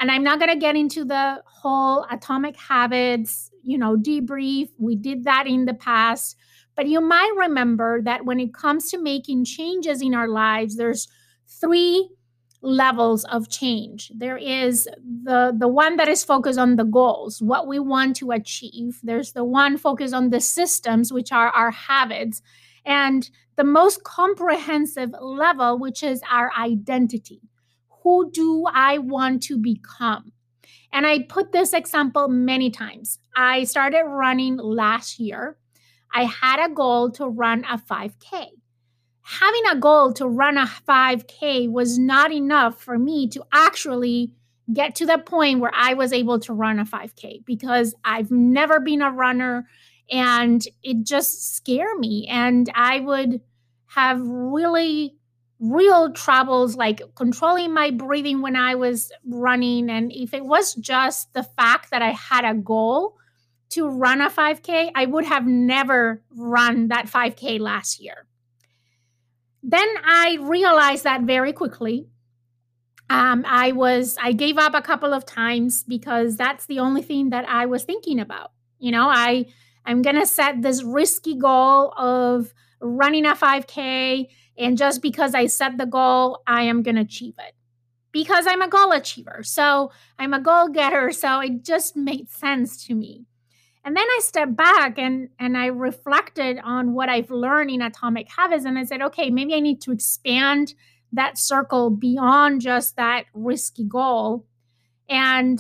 And 0.00 0.10
I'm 0.10 0.24
not 0.24 0.38
going 0.40 0.50
to 0.50 0.58
get 0.58 0.76
into 0.76 1.04
the 1.04 1.42
whole 1.46 2.06
atomic 2.10 2.56
habits, 2.56 3.50
you 3.62 3.76
know, 3.76 3.96
debrief. 3.96 4.70
We 4.78 4.96
did 4.96 5.24
that 5.24 5.46
in 5.46 5.66
the 5.66 5.74
past. 5.74 6.36
But 6.74 6.88
you 6.88 7.02
might 7.02 7.32
remember 7.36 8.00
that 8.02 8.24
when 8.24 8.40
it 8.40 8.54
comes 8.54 8.90
to 8.90 8.98
making 8.98 9.44
changes 9.44 10.00
in 10.00 10.14
our 10.14 10.26
lives, 10.28 10.76
there's 10.76 11.06
three 11.46 12.08
levels 12.62 13.24
of 13.24 13.50
change. 13.50 14.10
There 14.14 14.36
is 14.38 14.88
the 15.24 15.54
the 15.56 15.68
one 15.68 15.96
that 15.96 16.08
is 16.08 16.24
focused 16.24 16.58
on 16.58 16.76
the 16.76 16.84
goals, 16.84 17.42
what 17.42 17.66
we 17.66 17.78
want 17.78 18.16
to 18.16 18.30
achieve. 18.30 19.00
There's 19.02 19.32
the 19.32 19.44
one 19.44 19.76
focused 19.76 20.14
on 20.14 20.30
the 20.30 20.40
systems, 20.40 21.12
which 21.12 21.32
are 21.32 21.50
our 21.50 21.70
habits, 21.70 22.42
and 22.84 23.28
the 23.56 23.64
most 23.64 24.04
comprehensive 24.04 25.10
level, 25.20 25.78
which 25.78 26.02
is 26.02 26.22
our 26.30 26.50
identity. 26.58 27.40
Who 28.02 28.30
do 28.30 28.64
I 28.72 28.98
want 28.98 29.42
to 29.44 29.58
become? 29.58 30.32
And 30.92 31.06
I 31.06 31.20
put 31.20 31.52
this 31.52 31.72
example 31.72 32.28
many 32.28 32.70
times. 32.70 33.18
I 33.36 33.64
started 33.64 34.04
running 34.04 34.56
last 34.56 35.20
year. 35.20 35.56
I 36.12 36.24
had 36.24 36.64
a 36.64 36.72
goal 36.74 37.10
to 37.12 37.26
run 37.26 37.64
a 37.64 37.78
5K 37.78 38.48
having 39.30 39.62
a 39.70 39.76
goal 39.76 40.12
to 40.12 40.26
run 40.26 40.58
a 40.58 40.66
5K 40.66 41.70
was 41.70 41.98
not 41.98 42.32
enough 42.32 42.82
for 42.82 42.98
me 42.98 43.28
to 43.28 43.44
actually 43.52 44.34
get 44.72 44.96
to 44.96 45.06
the 45.06 45.18
point 45.18 45.60
where 45.60 45.72
I 45.74 45.94
was 45.94 46.12
able 46.12 46.40
to 46.40 46.52
run 46.52 46.80
a 46.80 46.84
5K 46.84 47.44
because 47.44 47.94
I've 48.04 48.30
never 48.32 48.80
been 48.80 49.02
a 49.02 49.10
runner 49.10 49.68
and 50.10 50.64
it 50.82 51.04
just 51.04 51.54
scared 51.54 51.98
me. 51.98 52.26
And 52.28 52.68
I 52.74 52.98
would 53.00 53.40
have 53.86 54.20
really 54.20 55.16
real 55.60 56.12
troubles 56.12 56.74
like 56.74 57.02
controlling 57.14 57.72
my 57.72 57.90
breathing 57.90 58.40
when 58.40 58.56
I 58.56 58.74
was 58.74 59.12
running. 59.24 59.90
And 59.90 60.10
if 60.10 60.34
it 60.34 60.44
was 60.44 60.74
just 60.74 61.32
the 61.34 61.42
fact 61.42 61.90
that 61.90 62.02
I 62.02 62.10
had 62.10 62.44
a 62.44 62.54
goal 62.54 63.16
to 63.70 63.88
run 63.88 64.20
a 64.20 64.30
5K, 64.30 64.90
I 64.94 65.06
would 65.06 65.26
have 65.26 65.46
never 65.46 66.22
run 66.34 66.88
that 66.88 67.06
5K 67.06 67.60
last 67.60 68.00
year 68.00 68.26
then 69.62 69.88
I 70.04 70.38
realized 70.40 71.04
that 71.04 71.22
very 71.22 71.52
quickly. 71.52 72.08
Um, 73.08 73.44
I 73.46 73.72
was 73.72 74.16
I 74.22 74.32
gave 74.32 74.56
up 74.56 74.74
a 74.74 74.82
couple 74.82 75.12
of 75.12 75.26
times 75.26 75.84
because 75.84 76.36
that's 76.36 76.66
the 76.66 76.78
only 76.78 77.02
thing 77.02 77.30
that 77.30 77.48
I 77.48 77.66
was 77.66 77.84
thinking 77.84 78.20
about. 78.20 78.52
You 78.78 78.92
know, 78.92 79.08
I 79.08 79.46
I'm 79.84 80.02
gonna 80.02 80.26
set 80.26 80.62
this 80.62 80.82
risky 80.82 81.36
goal 81.36 81.92
of 81.96 82.54
running 82.80 83.26
a 83.26 83.34
5K, 83.34 84.28
and 84.58 84.76
just 84.76 85.02
because 85.02 85.34
I 85.34 85.46
set 85.46 85.78
the 85.78 85.86
goal, 85.86 86.42
I 86.46 86.62
am 86.62 86.82
gonna 86.82 87.02
achieve 87.02 87.34
it 87.38 87.54
because 88.12 88.46
I'm 88.46 88.62
a 88.62 88.68
goal 88.68 88.92
achiever. 88.92 89.42
So 89.42 89.92
I'm 90.18 90.34
a 90.34 90.40
goal 90.40 90.68
getter. 90.68 91.12
So 91.12 91.40
it 91.40 91.64
just 91.64 91.96
made 91.96 92.30
sense 92.30 92.84
to 92.86 92.94
me. 92.94 93.26
And 93.84 93.96
then 93.96 94.04
I 94.04 94.20
stepped 94.22 94.56
back 94.56 94.98
and 94.98 95.30
and 95.38 95.56
I 95.56 95.66
reflected 95.66 96.58
on 96.62 96.92
what 96.92 97.08
I've 97.08 97.30
learned 97.30 97.70
in 97.70 97.80
atomic 97.82 98.28
habits 98.28 98.64
and 98.64 98.78
I 98.78 98.84
said, 98.84 99.00
okay, 99.02 99.30
maybe 99.30 99.54
I 99.54 99.60
need 99.60 99.80
to 99.82 99.92
expand 99.92 100.74
that 101.12 101.38
circle 101.38 101.90
beyond 101.90 102.60
just 102.60 102.96
that 102.96 103.24
risky 103.32 103.84
goal. 103.84 104.46
And 105.08 105.58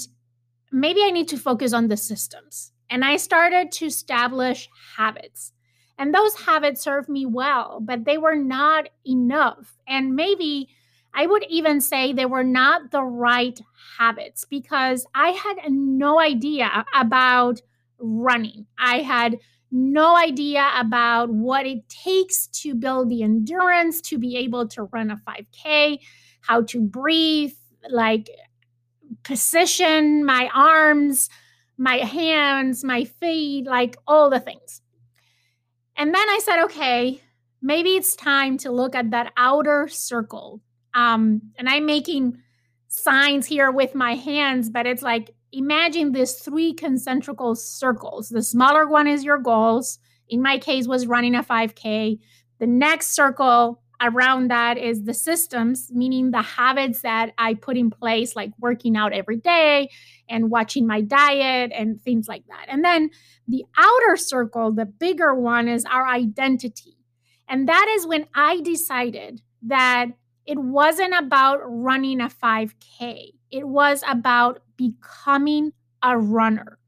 maybe 0.70 1.02
I 1.02 1.10
need 1.10 1.28
to 1.28 1.38
focus 1.38 1.72
on 1.72 1.88
the 1.88 1.96
systems. 1.96 2.72
And 2.88 3.04
I 3.04 3.16
started 3.16 3.72
to 3.72 3.86
establish 3.86 4.68
habits. 4.96 5.52
And 6.00 6.14
those 6.14 6.34
habits 6.34 6.80
served 6.80 7.10
me 7.10 7.26
well, 7.26 7.78
but 7.82 8.06
they 8.06 8.16
were 8.16 8.34
not 8.34 8.88
enough. 9.06 9.76
And 9.86 10.16
maybe 10.16 10.70
I 11.12 11.26
would 11.26 11.44
even 11.50 11.82
say 11.82 12.14
they 12.14 12.24
were 12.24 12.42
not 12.42 12.90
the 12.90 13.02
right 13.02 13.60
habits 13.98 14.46
because 14.46 15.06
I 15.14 15.28
had 15.32 15.56
no 15.68 16.18
idea 16.18 16.86
about 16.94 17.60
running. 17.98 18.64
I 18.78 19.00
had 19.00 19.40
no 19.70 20.16
idea 20.16 20.70
about 20.74 21.28
what 21.28 21.66
it 21.66 21.86
takes 21.90 22.46
to 22.46 22.74
build 22.74 23.10
the 23.10 23.22
endurance 23.22 24.00
to 24.00 24.16
be 24.16 24.38
able 24.38 24.68
to 24.68 24.84
run 24.84 25.10
a 25.10 25.16
5K, 25.16 25.98
how 26.40 26.62
to 26.62 26.80
breathe, 26.80 27.52
like 27.90 28.30
position 29.22 30.24
my 30.24 30.48
arms, 30.54 31.28
my 31.76 31.96
hands, 31.96 32.82
my 32.84 33.04
feet, 33.04 33.66
like 33.66 33.98
all 34.06 34.30
the 34.30 34.40
things. 34.40 34.80
And 36.00 36.14
then 36.14 36.30
I 36.30 36.40
said, 36.42 36.64
okay, 36.64 37.20
maybe 37.60 37.90
it's 37.90 38.16
time 38.16 38.56
to 38.58 38.70
look 38.70 38.94
at 38.94 39.10
that 39.10 39.34
outer 39.36 39.86
circle. 39.86 40.62
Um, 40.94 41.42
and 41.58 41.68
I'm 41.68 41.84
making 41.84 42.38
signs 42.88 43.46
here 43.46 43.70
with 43.70 43.94
my 43.94 44.14
hands, 44.14 44.70
but 44.70 44.86
it's 44.86 45.02
like 45.02 45.34
imagine 45.52 46.12
these 46.12 46.32
three 46.32 46.72
concentrical 46.72 47.54
circles. 47.54 48.30
The 48.30 48.42
smaller 48.42 48.88
one 48.88 49.06
is 49.08 49.24
your 49.24 49.36
goals. 49.36 49.98
In 50.26 50.40
my 50.40 50.56
case, 50.56 50.88
was 50.88 51.06
running 51.06 51.34
a 51.34 51.42
5K. 51.42 52.18
The 52.60 52.66
next 52.66 53.14
circle 53.14 53.82
around 54.00 54.48
that 54.48 54.78
is 54.78 55.04
the 55.04 55.14
systems, 55.14 55.90
meaning 55.92 56.30
the 56.30 56.42
habits 56.42 57.02
that 57.02 57.32
I 57.36 57.54
put 57.54 57.76
in 57.76 57.90
place, 57.90 58.34
like 58.34 58.52
working 58.58 58.96
out 58.96 59.12
every 59.12 59.36
day 59.36 59.90
and 60.28 60.50
watching 60.50 60.86
my 60.86 61.00
diet 61.00 61.70
and 61.74 62.00
things 62.00 62.26
like 62.28 62.44
that. 62.48 62.66
And 62.68 62.84
then 62.84 63.10
the 63.46 63.64
outer 63.76 64.16
circle, 64.16 64.72
the 64.72 64.86
bigger 64.86 65.34
one, 65.34 65.68
is 65.68 65.84
our 65.84 66.06
identity. 66.06 66.96
And 67.48 67.68
that 67.68 67.94
is 67.96 68.06
when 68.06 68.26
I 68.34 68.60
decided 68.60 69.42
that 69.62 70.06
it 70.46 70.58
wasn't 70.58 71.14
about 71.14 71.60
running 71.64 72.20
a 72.20 72.28
5K, 72.28 73.32
it 73.50 73.68
was 73.68 74.02
about 74.08 74.62
becoming 74.76 75.72
a 76.02 76.16
runner. 76.16 76.78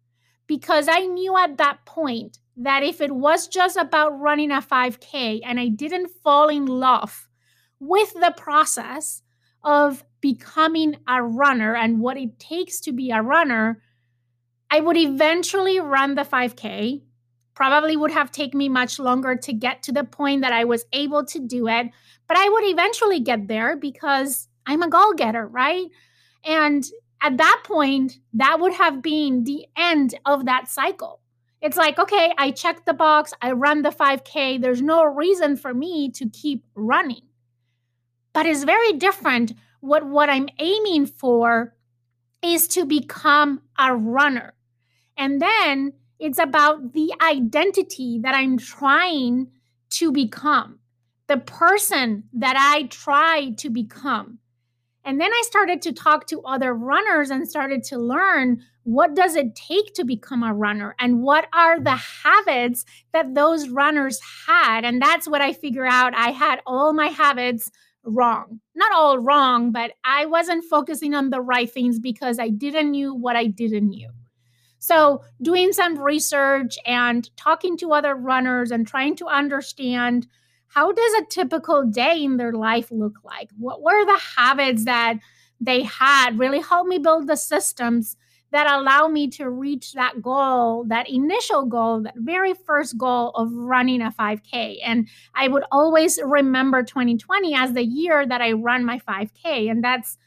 Because 0.47 0.89
I 0.89 1.01
knew 1.01 1.37
at 1.37 1.59
that 1.59 1.85
point 1.85 2.39
that 2.57 2.83
if 2.83 3.01
it 3.01 3.13
was 3.13 3.49
just 3.49 3.77
about 3.77 4.19
running 4.19 4.51
a 4.51 4.61
5K 4.61 5.41
and 5.45 5.59
I 5.59 5.69
didn't 5.69 6.11
fall 6.23 6.49
in 6.49 6.67
love 6.67 7.29
with 7.81 8.13
the 8.15 8.35
process 8.37 9.23
of 9.65 10.05
becoming 10.21 10.97
a 11.09 11.23
runner 11.23 11.75
and 11.75 12.01
what 12.01 12.17
it 12.17 12.39
takes 12.39 12.81
to 12.81 12.93
be 12.93 13.11
a 13.11 13.23
runner, 13.23 13.83
I 14.71 14.81
would 14.81 14.97
eventually 14.97 15.81
run 15.81 16.15
the 16.15 16.23
5K. 16.23 17.03
Probably 17.55 17.97
would 17.97 18.13
have 18.13 18.31
taken 18.31 18.59
me 18.59 18.69
much 18.69 18.99
longer 18.99 19.37
to 19.37 19.53
get 19.53 19.83
to 19.85 19.93
the 19.93 20.05
point 20.05 20.43
that 20.43 20.53
I 20.53 20.65
was 20.65 20.85
able 20.93 21.25
to 21.27 21.39
do 21.39 21.69
it, 21.69 21.89
but 22.27 22.37
I 22.37 22.49
would 22.49 22.65
eventually 22.65 23.21
get 23.21 23.49
there 23.49 23.77
because 23.77 24.49
I'm 24.67 24.83
a 24.83 24.89
goal 24.89 25.13
getter, 25.15 25.47
right? 25.47 25.87
And 26.45 26.85
at 27.21 27.37
that 27.37 27.63
point, 27.65 28.19
that 28.35 28.59
would 28.61 28.75
have 28.75 29.03
been 29.03 29.45
the 29.45 29.67
end 29.77 30.15
of 30.27 30.47
that 30.47 30.69
cycle. 30.69 31.22
It's 31.63 31.77
like, 31.79 31.99
okay, 31.99 32.33
I 32.39 32.51
checked 32.51 32.87
the 32.87 32.93
box, 32.95 33.33
I 33.41 33.53
run 33.53 33.83
the 33.83 33.91
5K, 33.91 34.61
there's 34.61 34.83
no 34.83 35.05
reason 35.05 35.57
for 35.57 35.73
me 35.73 36.11
to 36.11 36.29
keep 36.29 36.65
running. 36.75 37.23
But 38.35 38.47
it's 38.47 38.65
very 38.65 38.93
different. 38.95 39.53
What, 39.81 40.05
what 40.07 40.29
I'm 40.29 40.49
aiming 40.59 41.07
for 41.07 41.75
is 42.43 42.69
to 42.69 42.85
become 42.85 43.63
a 43.79 43.95
runner. 43.97 44.55
And 45.17 45.41
then 45.41 45.95
It's 46.23 46.39
about 46.39 46.93
the 46.93 47.13
identity 47.21 48.21
that 48.23 48.33
I'm 48.33 48.57
trying 48.57 49.51
to 49.91 50.13
become, 50.13 50.79
the 51.27 51.39
person 51.39 52.29
that 52.33 52.55
I 52.57 52.85
try 52.85 53.51
to 53.57 53.69
become. 53.69 54.39
And 55.05 55.21
then 55.21 55.33
I 55.33 55.43
started 55.45 55.83
to 55.83 55.93
talk 55.93 56.27
to 56.29 56.43
other 56.43 56.75
runners 56.75 57.31
and 57.31 57.49
started 57.49 57.83
to 57.85 57.99
learn 57.99 58.63
what 58.85 59.15
does 59.15 59.37
it 59.37 59.55
take 59.55 59.95
to 59.95 60.05
become 60.05 60.43
a 60.43 60.55
runner 60.55 60.95
and 60.99 61.23
what 61.23 61.47
are 61.55 61.81
the 61.81 61.97
habits 62.25 62.85
that 63.13 63.35
those 63.35 63.69
runners 63.69 64.21
had 64.47 64.85
and 64.85 65.01
that's 65.01 65.29
what 65.29 65.41
I 65.41 65.53
figure 65.53 65.87
out 65.87 66.15
I 66.15 66.31
had 66.31 66.61
all 66.67 66.93
my 66.93 67.07
habits 67.09 67.71
wrong. 68.05 68.61
Not 68.75 68.93
all 68.93 69.19
wrong, 69.19 69.73
but 69.73 69.93
I 70.05 70.27
wasn't 70.27 70.65
focusing 70.65 71.15
on 71.15 71.31
the 71.31 71.41
right 71.41 71.71
things 71.71 71.99
because 71.99 72.39
I 72.39 72.49
didn't 72.49 72.91
knew 72.91 73.15
what 73.15 73.37
I 73.37 73.47
didn't 73.47 73.89
knew. 73.89 74.11
So, 74.79 75.23
doing 75.41 75.73
some 75.73 75.97
research 75.97 76.77
and 76.85 77.31
talking 77.37 77.77
to 77.79 77.93
other 77.93 78.17
runners 78.17 78.73
and 78.73 78.85
trying 78.85 79.15
to 79.17 79.27
understand 79.27 80.27
how 80.75 80.91
does 80.91 81.13
a 81.15 81.27
typical 81.27 81.85
day 81.85 82.23
in 82.23 82.39
their 82.39 82.53
life 82.53 82.91
look 82.91 83.19
like? 83.25 83.51
What 83.59 83.83
were 83.83 84.05
the 84.05 84.21
habits 84.37 84.85
that 84.87 85.19
they 85.61 85.83
had 85.83 86.39
really 86.39 86.61
helped 86.61 86.89
me 86.89 86.99
build 86.99 87.27
the 87.27 87.37
systems 87.37 88.17
that 88.53 88.67
allow 88.67 89.09
me 89.09 89.29
to 89.29 89.49
reach 89.49 89.93
that 89.93 90.21
goal, 90.21 90.85
that 90.89 91.09
initial 91.09 91.67
goal, 91.67 92.03
that 92.03 92.15
very 92.17 92.55
first 92.55 92.97
goal 92.99 93.31
of 93.31 93.53
running 93.53 94.03
a 94.03 94.11
5K. 94.11 94.79
And 94.85 95.09
I 95.35 95.49
would 95.49 95.65
always 95.73 96.19
remember 96.23 96.83
2020 96.83 97.55
as 97.55 97.73
the 97.73 97.85
year 97.85 98.27
that 98.27 98.41
I 98.41 98.53
run 98.53 98.85
my 98.85 98.99
5K. 98.99 99.71
And 99.71 99.83
that's, 99.83 100.19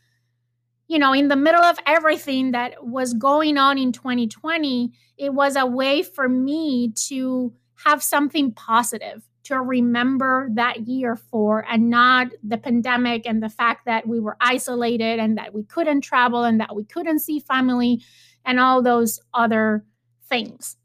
you 0.88 0.98
know, 1.00 1.14
in 1.14 1.28
the 1.28 1.36
middle 1.36 1.64
of 1.64 1.80
everything 1.86 2.52
that 2.52 2.86
was 2.86 3.14
going 3.14 3.58
on 3.58 3.78
in 3.78 3.92
2020, 3.92 4.92
it 5.18 5.34
was 5.34 5.56
a 5.56 5.66
way 5.66 6.02
for 6.02 6.28
me 6.30 6.92
to 7.08 7.54
have 7.84 8.02
something 8.02 8.52
positive 8.52 9.28
to 9.46 9.62
remember 9.62 10.50
that 10.54 10.88
year 10.88 11.16
for 11.16 11.66
and 11.70 11.90
not 11.90 12.28
the 12.44 12.58
pandemic 12.58 13.26
and 13.26 13.42
the 13.42 13.50
fact 13.50 13.86
that 13.86 14.08
we 14.08 14.20
were 14.20 14.38
isolated 14.42 15.20
and 15.20 15.38
that 15.38 15.54
we 15.54 15.64
couldn't 15.64 16.02
travel 16.02 16.44
and 16.44 16.60
that 16.60 16.76
we 16.76 16.84
couldn't 16.84 17.20
see 17.20 17.40
family 17.40 18.02
and 18.44 18.60
all 18.60 18.82
those 18.82 19.20
other 19.34 19.86
things. 20.28 20.78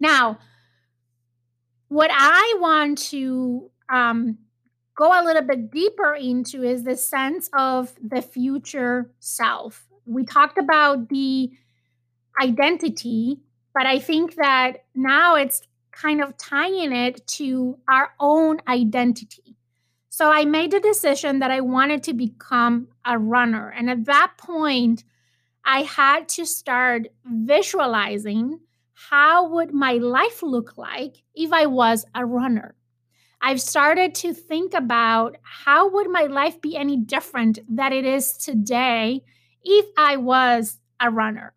Now, 0.00 0.38
what 1.88 2.10
I 2.12 2.56
want 2.60 2.98
to 3.10 3.70
um, 3.88 4.38
go 4.94 5.10
a 5.10 5.24
little 5.24 5.42
bit 5.42 5.70
deeper 5.70 6.14
into 6.14 6.62
is 6.62 6.84
the 6.84 6.96
sense 6.96 7.48
of 7.56 7.94
the 8.02 8.22
future 8.22 9.10
self. 9.18 9.86
We 10.06 10.24
talked 10.24 10.58
about 10.58 11.08
the 11.08 11.50
identity, 12.40 13.40
but 13.74 13.86
I 13.86 13.98
think 13.98 14.36
that 14.36 14.84
now 14.94 15.34
it's 15.34 15.62
kind 16.00 16.22
of 16.22 16.36
tying 16.36 16.92
it 16.92 17.26
to 17.26 17.78
our 17.88 18.10
own 18.20 18.58
identity. 18.68 19.56
So 20.08 20.30
I 20.30 20.44
made 20.44 20.70
the 20.70 20.80
decision 20.80 21.40
that 21.40 21.50
I 21.50 21.60
wanted 21.60 22.02
to 22.04 22.12
become 22.12 22.88
a 23.04 23.18
runner. 23.18 23.70
And 23.70 23.90
at 23.90 24.04
that 24.06 24.32
point, 24.36 25.04
I 25.64 25.82
had 25.82 26.28
to 26.30 26.44
start 26.44 27.08
visualizing 27.24 28.60
how 28.94 29.48
would 29.48 29.72
my 29.72 29.92
life 29.94 30.42
look 30.42 30.76
like 30.76 31.22
if 31.34 31.52
I 31.52 31.66
was 31.66 32.04
a 32.14 32.24
runner. 32.24 32.74
I've 33.40 33.60
started 33.60 34.14
to 34.16 34.34
think 34.34 34.74
about 34.74 35.36
how 35.42 35.88
would 35.90 36.10
my 36.10 36.24
life 36.24 36.60
be 36.60 36.76
any 36.76 36.96
different 36.96 37.60
than 37.68 37.92
it 37.92 38.04
is 38.04 38.32
today 38.32 39.22
if 39.62 39.86
I 39.96 40.16
was 40.16 40.78
a 41.00 41.10
runner. 41.10 41.54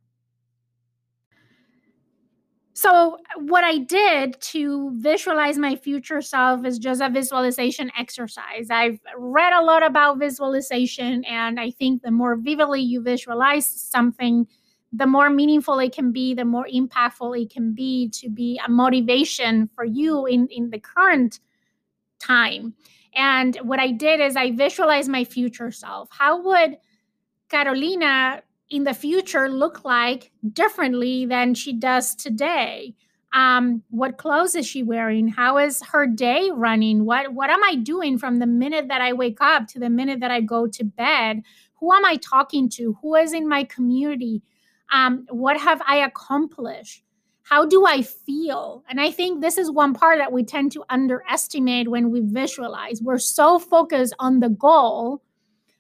So, 2.74 3.18
what 3.36 3.64
I 3.66 3.80
did 3.80 4.40
to 4.42 4.92
visualize 4.96 5.58
my 5.58 5.76
future 5.76 6.22
self 6.22 6.66
is 6.66 6.80
just 6.80 7.02
a 7.02 7.10
visualization 7.10 7.92
exercise. 7.98 8.70
I've 8.70 9.00
read 9.18 9.52
a 9.52 9.64
lot 9.64 9.84
about 9.84 10.20
visualization, 10.20 11.26
and 11.26 11.60
I 11.60 11.72
think 11.72 12.02
the 12.02 12.12
more 12.12 12.38
vividly 12.38 12.82
you 12.82 13.02
visualize 13.02 13.68
something, 13.68 14.48
the 14.94 15.06
more 15.06 15.30
meaningful 15.30 15.80
it 15.80 15.94
can 15.94 16.14
be, 16.14 16.34
the 16.34 16.46
more 16.46 16.68
impactful 16.74 17.42
it 17.42 17.50
can 17.50 17.74
be 17.74 18.10
to 18.10 18.30
be 18.30 18.60
a 18.66 18.70
motivation 18.70 19.70
for 19.76 19.84
you 19.84 20.26
in, 20.26 20.48
in 20.48 20.70
the 20.70 20.80
current 20.80 21.40
time. 22.20 22.74
And 23.14 23.58
what 23.58 23.80
I 23.80 23.92
did 23.92 24.22
is 24.22 24.38
I 24.38 24.52
visualized 24.52 25.10
my 25.10 25.26
future 25.26 25.72
self. 25.72 26.08
How 26.12 26.42
would 26.42 26.78
Carolina 27.50 28.44
in 28.72 28.86
the 28.86 28.94
future 28.94 29.50
look 29.50 29.84
like 29.84 30.32
differently 30.54 31.26
than 31.26 31.54
she 31.54 31.74
does 31.74 32.16
today. 32.16 32.96
Um, 33.34 33.84
what 33.90 34.18
clothes 34.18 34.56
is 34.56 34.66
she 34.66 34.82
wearing? 34.82 35.28
How 35.28 35.58
is 35.58 35.82
her 35.92 36.08
day 36.08 36.50
running? 36.54 37.06
What 37.06 37.34
what 37.34 37.50
am 37.50 37.64
i 37.64 37.76
doing 37.76 38.18
from 38.18 38.40
the 38.40 38.46
minute 38.46 38.88
that 38.88 39.02
i 39.02 39.14
wake 39.14 39.40
up 39.40 39.68
to 39.68 39.80
the 39.80 39.90
minute 39.90 40.22
that 40.22 40.32
i 40.32 40.42
go 40.42 40.68
to 40.68 40.84
bed? 40.84 41.44
Who 41.80 41.94
am 41.94 42.06
i 42.06 42.16
talking 42.18 42.70
to? 42.70 42.98
Who 43.02 43.16
is 43.16 43.34
in 43.34 43.48
my 43.48 43.66
community? 43.66 44.42
Um, 44.92 45.26
what 45.30 45.58
have 45.60 45.82
i 45.86 45.98
accomplished? 45.98 47.04
How 47.44 47.66
do 47.66 47.86
i 47.86 48.02
feel? 48.02 48.84
And 48.90 49.00
i 49.00 49.12
think 49.12 49.42
this 49.42 49.58
is 49.58 49.70
one 49.70 49.94
part 49.94 50.18
that 50.18 50.32
we 50.32 50.44
tend 50.44 50.72
to 50.74 50.84
underestimate 50.90 51.90
when 51.90 52.10
we 52.10 52.22
visualize. 52.22 53.02
We're 53.02 53.20
so 53.20 53.60
focused 53.60 54.14
on 54.20 54.40
the 54.40 54.50
goal 54.50 55.22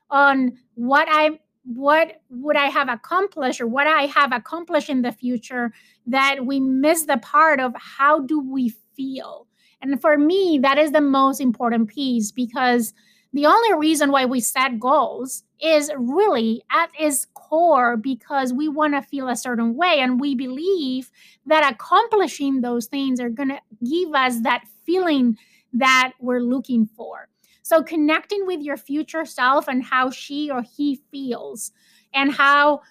on 0.10 0.58
what 0.76 1.08
i 1.10 1.40
what 1.64 2.22
would 2.30 2.56
I 2.56 2.68
have 2.68 2.90
accomplished 2.90 3.62
or 3.62 3.68
what 3.68 3.88
I 3.88 4.04
have 4.08 4.32
accomplished 4.32 4.90
in 4.90 5.02
the 5.02 5.12
future 5.12 5.74
that 6.08 6.46
we 6.46 6.60
miss 6.60 7.04
the 7.04 7.18
part 7.18 7.60
of 7.60 7.74
how 7.76 8.20
do 8.22 8.40
we 8.40 8.70
feel? 8.96 9.48
And 9.82 10.00
for 10.00 10.18
me, 10.18 10.60
that 10.62 10.78
is 10.78 10.92
the 10.92 11.02
most 11.02 11.40
important 11.40 11.90
piece 11.90 12.32
because 12.32 12.94
the 13.34 13.46
only 13.46 13.74
reason 13.76 14.12
why 14.12 14.26
we 14.26 14.42
set 14.42 14.80
goals 14.80 15.44
is 15.62 15.92
really 15.98 16.64
at 16.70 16.90
its 17.00 17.28
core 17.34 17.96
because 17.96 18.52
we 18.52 18.68
want 18.68 18.94
to 18.94 19.02
feel 19.02 19.30
a 19.30 19.36
certain 19.36 19.76
way 19.76 20.00
and 20.00 20.20
we 20.20 20.36
believe 20.36 21.10
that 21.46 21.72
accomplishing 21.72 22.62
those 22.62 22.88
things 22.88 23.20
are 23.20 23.30
going 23.30 23.50
to 23.50 23.60
give 23.90 24.14
us 24.14 24.42
that 24.42 24.66
feeling 24.86 25.38
that 25.74 26.12
we're 26.20 26.42
looking 26.42 26.86
for. 26.86 27.30
So 27.62 27.84
connecting 27.84 28.46
with 28.46 28.62
your 28.62 28.78
future 28.78 29.26
self 29.26 29.68
and 29.68 29.84
how 29.84 30.10
she 30.10 30.50
or 30.50 30.64
he 30.64 31.02
feels 31.12 31.72
and 32.14 32.34
how 32.34 32.82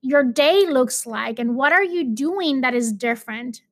your 0.00 0.24
day 0.24 0.66
looks 0.66 1.06
like 1.06 1.38
and 1.38 1.56
what 1.56 1.72
are 1.72 1.84
you 1.84 2.04
doing 2.04 2.60
that 2.60 2.74
is 2.74 2.92
different. 2.92 3.62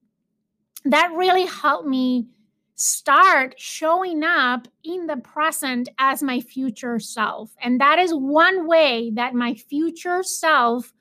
That 0.85 1.13
really 1.15 1.47
helped 1.47 1.87
me 1.87 2.29
start 2.75 3.55
showing 3.59 4.25
up 4.25 4.67
in 4.83 5.07
the 5.07 5.19
present 5.19 5.89
as 5.99 6.23
my 6.23 6.41
future 6.41 6.99
self. 6.99 7.55
And 7.61 7.81
that 7.81 7.99
is 7.99 8.13
one 8.13 8.67
way 8.67 9.13
that 9.15 9.35
my 9.35 9.55
future 9.55 10.23
self 10.23 10.93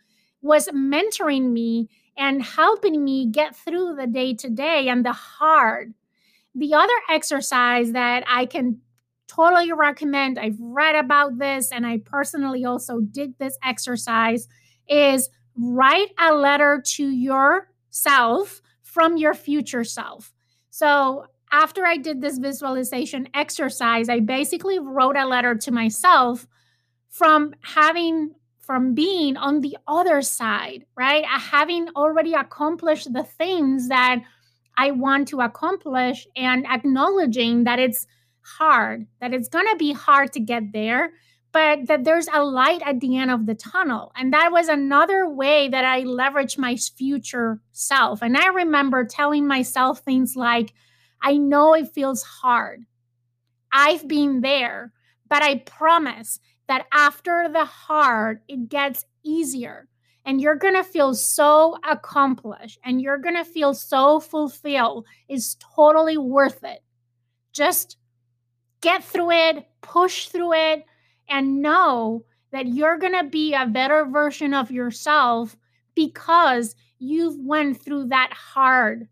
was 0.42 0.68
mentoring 0.70 1.52
me 1.52 1.90
and 2.18 2.44
helping 2.44 3.04
me 3.04 3.28
get 3.28 3.56
through 3.56 3.96
the 3.96 4.08
day 4.08 4.34
to 4.36 4.50
day 4.50 4.90
and 4.90 5.06
the 5.06 5.14
hard. 5.14 5.94
The 6.54 6.74
other 6.74 6.94
exercise 7.10 7.94
that 7.94 8.24
I 8.28 8.46
can 8.46 8.82
totally 9.36 9.72
recommend. 9.72 10.38
I've 10.38 10.60
read 10.60 10.96
about 10.96 11.38
this 11.38 11.72
and 11.72 11.86
I 11.86 12.00
personally 12.00 12.66
also 12.66 13.00
did 13.00 13.38
this 13.38 13.58
exercise 13.64 14.48
is 14.88 15.30
write 15.56 16.10
a 16.20 16.34
letter 16.34 16.82
to 16.86 17.10
yourself 17.10 18.62
from 18.82 19.18
your 19.18 19.34
future 19.34 19.84
self. 19.84 20.34
So, 20.70 21.26
after 21.54 21.86
I 21.86 21.98
did 21.98 22.22
this 22.22 22.38
visualization 22.38 23.28
exercise, 23.34 24.08
I 24.08 24.22
basically 24.22 24.80
wrote 24.80 25.18
a 25.18 25.26
letter 25.26 25.54
to 25.56 25.72
myself 25.72 26.48
from 27.10 27.54
having 27.62 28.32
from 28.60 28.94
being 28.94 29.36
on 29.36 29.60
the 29.60 29.78
other 29.86 30.22
side, 30.22 30.86
right? 30.96 31.26
Having 31.26 31.90
already 31.90 32.34
accomplished 32.34 33.12
the 33.12 33.24
things 33.24 33.90
that 33.90 34.20
I 34.78 34.92
want 34.92 35.28
to 35.30 35.42
accomplish 35.42 36.26
and 36.38 36.66
acknowledging 36.66 37.66
that 37.66 37.80
it's 37.80 38.08
hard, 38.42 39.08
that 39.20 39.34
it's 39.34 39.50
going 39.50 39.68
to 39.68 39.76
be 39.76 39.94
hard 39.94 40.34
to 40.34 40.40
get 40.40 40.74
there, 40.74 41.12
but 41.52 41.88
that 41.88 42.04
there's 42.04 42.28
a 42.34 42.44
light 42.44 42.82
at 42.86 43.00
the 43.00 43.18
end 43.18 43.32
of 43.32 43.46
the 43.46 43.56
tunnel. 43.56 44.12
And 44.16 44.34
that 44.34 44.52
was 44.52 44.68
another 44.68 45.28
way 45.30 45.68
that 45.68 45.84
I 45.84 46.04
leveraged 46.04 46.58
my 46.58 46.76
future 46.76 47.62
self. 47.72 48.22
And 48.22 48.38
I 48.38 48.48
remember 48.48 49.06
telling 49.06 49.48
myself 49.48 50.00
things 50.00 50.36
like, 50.36 50.74
I 51.22 51.38
know 51.38 51.74
it 51.74 51.94
feels 51.94 52.24
hard. 52.24 52.86
I've 53.72 54.08
been 54.08 54.42
there, 54.42 54.92
but 55.28 55.44
I 55.44 55.60
promise 55.60 56.40
that 56.68 56.88
after 56.94 57.50
the 57.52 57.66
hard, 57.66 58.42
it 58.48 58.70
gets 58.70 59.06
easier. 59.24 59.88
And 60.24 60.40
you're 60.40 60.56
going 60.56 60.76
to 60.76 60.84
feel 60.84 61.14
so 61.16 61.78
accomplished 61.84 62.80
and 62.86 63.02
you're 63.02 63.18
going 63.18 63.36
to 63.36 63.44
feel 63.44 63.74
so 63.74 64.20
fulfilled. 64.20 65.06
It's 65.28 65.58
totally 65.76 66.18
worth 66.18 66.64
it. 66.64 66.84
Just 67.54 67.98
get 68.82 69.04
through 69.04 69.32
it, 69.32 69.68
push 69.82 70.28
through 70.28 70.54
it, 70.54 70.86
and 71.30 71.62
know 71.62 72.26
that 72.52 72.68
you're 72.68 72.98
going 72.98 73.14
to 73.14 73.30
be 73.30 73.54
a 73.54 73.66
better 73.66 74.06
version 74.06 74.54
of 74.54 74.72
yourself 74.72 75.56
because 75.96 76.76
you've 77.00 77.40
went 77.40 77.82
through 77.82 78.08
that 78.08 78.32
hard 78.34 79.08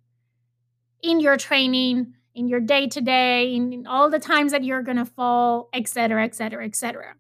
in 1.02 1.20
your 1.20 1.38
training, 1.38 2.14
in 2.36 2.48
your 2.48 2.60
day 2.60 2.88
to 2.88 3.02
day, 3.02 3.56
in 3.56 3.88
all 3.88 4.10
the 4.10 4.20
times 4.20 4.52
that 4.52 4.64
you're 4.64 4.84
going 4.84 4.98
to 4.98 5.06
fall, 5.06 5.70
et 5.74 5.88
cetera, 5.88 6.24
et 6.24 6.36
cetera, 6.36 6.66
et 6.66 6.76
cetera. 6.76 7.14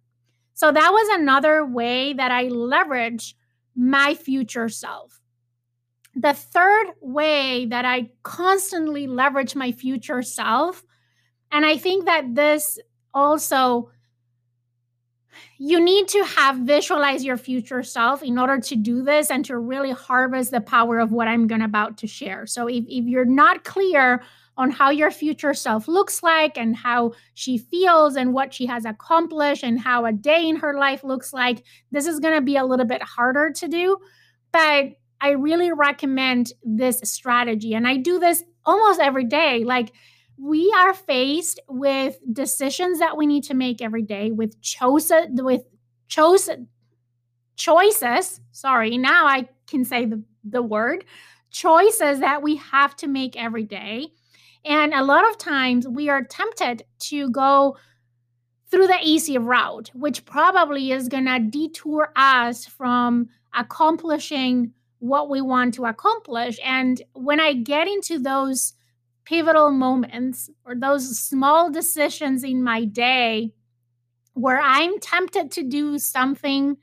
So 0.53 0.71
that 0.71 0.91
was 0.91 1.19
another 1.19 1.65
way 1.65 2.13
that 2.13 2.31
I 2.31 2.43
leverage 2.43 3.35
my 3.75 4.13
future 4.13 4.67
self. 4.67 5.21
The 6.15 6.33
third 6.33 6.87
way 6.99 7.67
that 7.67 7.85
I 7.85 8.09
constantly 8.23 9.07
leverage 9.07 9.55
my 9.55 9.71
future 9.71 10.21
self, 10.21 10.83
and 11.51 11.65
I 11.65 11.77
think 11.77 12.05
that 12.05 12.35
this 12.35 12.79
also 13.13 13.91
you 15.57 15.79
need 15.79 16.07
to 16.07 16.23
have 16.23 16.57
visualize 16.57 17.23
your 17.23 17.37
future 17.37 17.83
self 17.83 18.23
in 18.23 18.37
order 18.37 18.59
to 18.59 18.75
do 18.75 19.03
this 19.03 19.29
and 19.29 19.43
to 19.45 19.57
really 19.57 19.91
harvest 19.91 20.51
the 20.51 20.61
power 20.61 20.99
of 20.99 21.11
what 21.11 21.27
I'm 21.27 21.47
going 21.47 21.61
about 21.61 21.97
to 21.97 22.07
share. 22.07 22.45
So 22.45 22.67
if, 22.67 22.85
if 22.87 23.05
you're 23.05 23.25
not 23.25 23.63
clear 23.63 24.23
on 24.57 24.71
how 24.71 24.89
your 24.89 25.11
future 25.11 25.53
self 25.53 25.87
looks 25.87 26.23
like 26.23 26.57
and 26.57 26.75
how 26.75 27.13
she 27.33 27.57
feels 27.57 28.15
and 28.15 28.33
what 28.33 28.53
she 28.53 28.65
has 28.65 28.85
accomplished 28.85 29.63
and 29.63 29.79
how 29.79 30.05
a 30.05 30.11
day 30.11 30.47
in 30.47 30.57
her 30.57 30.77
life 30.77 31.03
looks 31.03 31.33
like, 31.33 31.63
this 31.91 32.07
is 32.07 32.19
going 32.19 32.35
to 32.35 32.41
be 32.41 32.57
a 32.57 32.65
little 32.65 32.85
bit 32.85 33.01
harder 33.03 33.51
to 33.51 33.67
do. 33.67 33.97
But 34.51 34.93
I 35.21 35.31
really 35.31 35.71
recommend 35.71 36.53
this 36.63 36.99
strategy. 37.03 37.73
And 37.73 37.87
I 37.87 37.97
do 37.97 38.19
this 38.19 38.43
almost 38.65 38.99
every 38.99 39.25
day. 39.25 39.63
Like, 39.63 39.91
we 40.41 40.73
are 40.77 40.93
faced 40.93 41.59
with 41.67 42.17
decisions 42.31 42.99
that 42.99 43.17
we 43.17 43.27
need 43.27 43.43
to 43.43 43.53
make 43.53 43.81
every 43.81 44.01
day 44.01 44.31
with 44.31 44.59
choices 44.61 45.27
with 45.31 45.63
chosen 46.07 46.67
choices. 47.57 48.39
Sorry 48.51 48.97
now 48.97 49.27
i 49.27 49.47
can 49.67 49.83
say 49.83 50.05
the, 50.05 50.23
the 50.43 50.61
word. 50.61 51.03
Choices 51.51 52.19
that 52.19 52.41
we 52.41 52.55
have 52.57 52.95
to 52.97 53.07
make 53.07 53.35
every 53.35 53.63
day. 53.63 54.07
And 54.63 54.93
a 54.93 55.03
lot 55.03 55.27
of 55.29 55.37
times 55.37 55.87
we 55.87 56.09
are 56.09 56.23
tempted 56.23 56.83
to 56.99 57.29
go 57.31 57.77
through 58.69 58.87
the 58.87 58.99
easy 59.01 59.37
route 59.37 59.89
which 59.93 60.25
probably 60.25 60.91
is 60.91 61.09
going 61.09 61.25
to 61.25 61.39
detour 61.39 62.11
us 62.15 62.65
from 62.65 63.27
accomplishing 63.55 64.71
what 64.99 65.29
we 65.29 65.41
want 65.41 65.73
to 65.73 65.85
accomplish. 65.85 66.57
And 66.63 67.01
when 67.13 67.41
i 67.41 67.53
get 67.53 67.89
into 67.89 68.19
those 68.19 68.73
pivotal 69.29 69.69
moments 69.69 70.49
or 70.65 70.73
those 70.75 71.19
small 71.19 71.69
decisions 71.69 72.43
in 72.43 72.63
my 72.63 72.83
day 72.83 73.53
where 74.33 74.59
I'm 74.59 74.99
tempted 74.99 75.51
to 75.51 75.63
do 75.63 75.99
something 75.99 76.77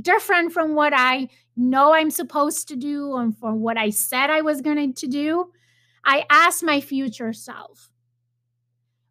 different 0.00 0.52
from 0.52 0.76
what 0.76 0.92
I 0.94 1.28
know 1.56 1.92
I'm 1.92 2.12
supposed 2.12 2.68
to 2.68 2.76
do 2.76 3.16
and 3.16 3.36
from 3.36 3.60
what 3.60 3.76
I 3.76 3.90
said 3.90 4.30
I 4.30 4.40
was 4.42 4.60
going 4.60 4.94
to 4.94 5.06
do, 5.08 5.50
I 6.04 6.26
ask 6.30 6.62
my 6.62 6.80
future 6.80 7.32
self, 7.32 7.90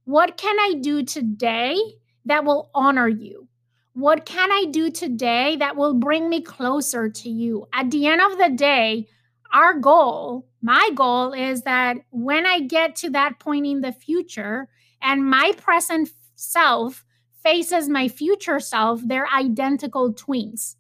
what 0.06 0.38
can 0.38 0.58
I 0.58 0.76
do 0.80 1.04
today 1.04 1.78
that 2.24 2.46
will 2.46 2.72
honor 2.74 3.10
you? 3.10 3.50
What 3.92 4.26
can 4.26 4.54
I 4.54 4.66
do 4.72 4.90
today 4.90 5.58
that 5.58 5.76
will 5.76 5.96
bring 5.96 6.30
me 6.30 6.42
closer 6.42 7.10
to 7.10 7.30
you? 7.30 7.68
At 7.74 7.92
the 7.92 8.08
end 8.08 8.22
of 8.22 8.38
the 8.38 8.56
day, 8.56 9.08
our 9.54 9.74
goal, 9.74 10.48
my 10.62 10.90
goal 10.94 11.34
is 11.34 11.64
that 11.64 11.98
when 12.12 12.46
I 12.46 12.62
get 12.62 12.96
to 12.98 13.10
that 13.12 13.40
point 13.40 13.66
in 13.66 13.82
the 13.82 13.92
future 13.92 14.68
and 15.02 15.26
my 15.26 15.54
present 15.58 16.10
self 16.36 17.04
faces 17.44 17.90
my 17.90 18.08
future 18.08 18.60
self, 18.60 19.02
they're 19.06 19.28
identical 19.28 20.14
twins. 20.14 20.76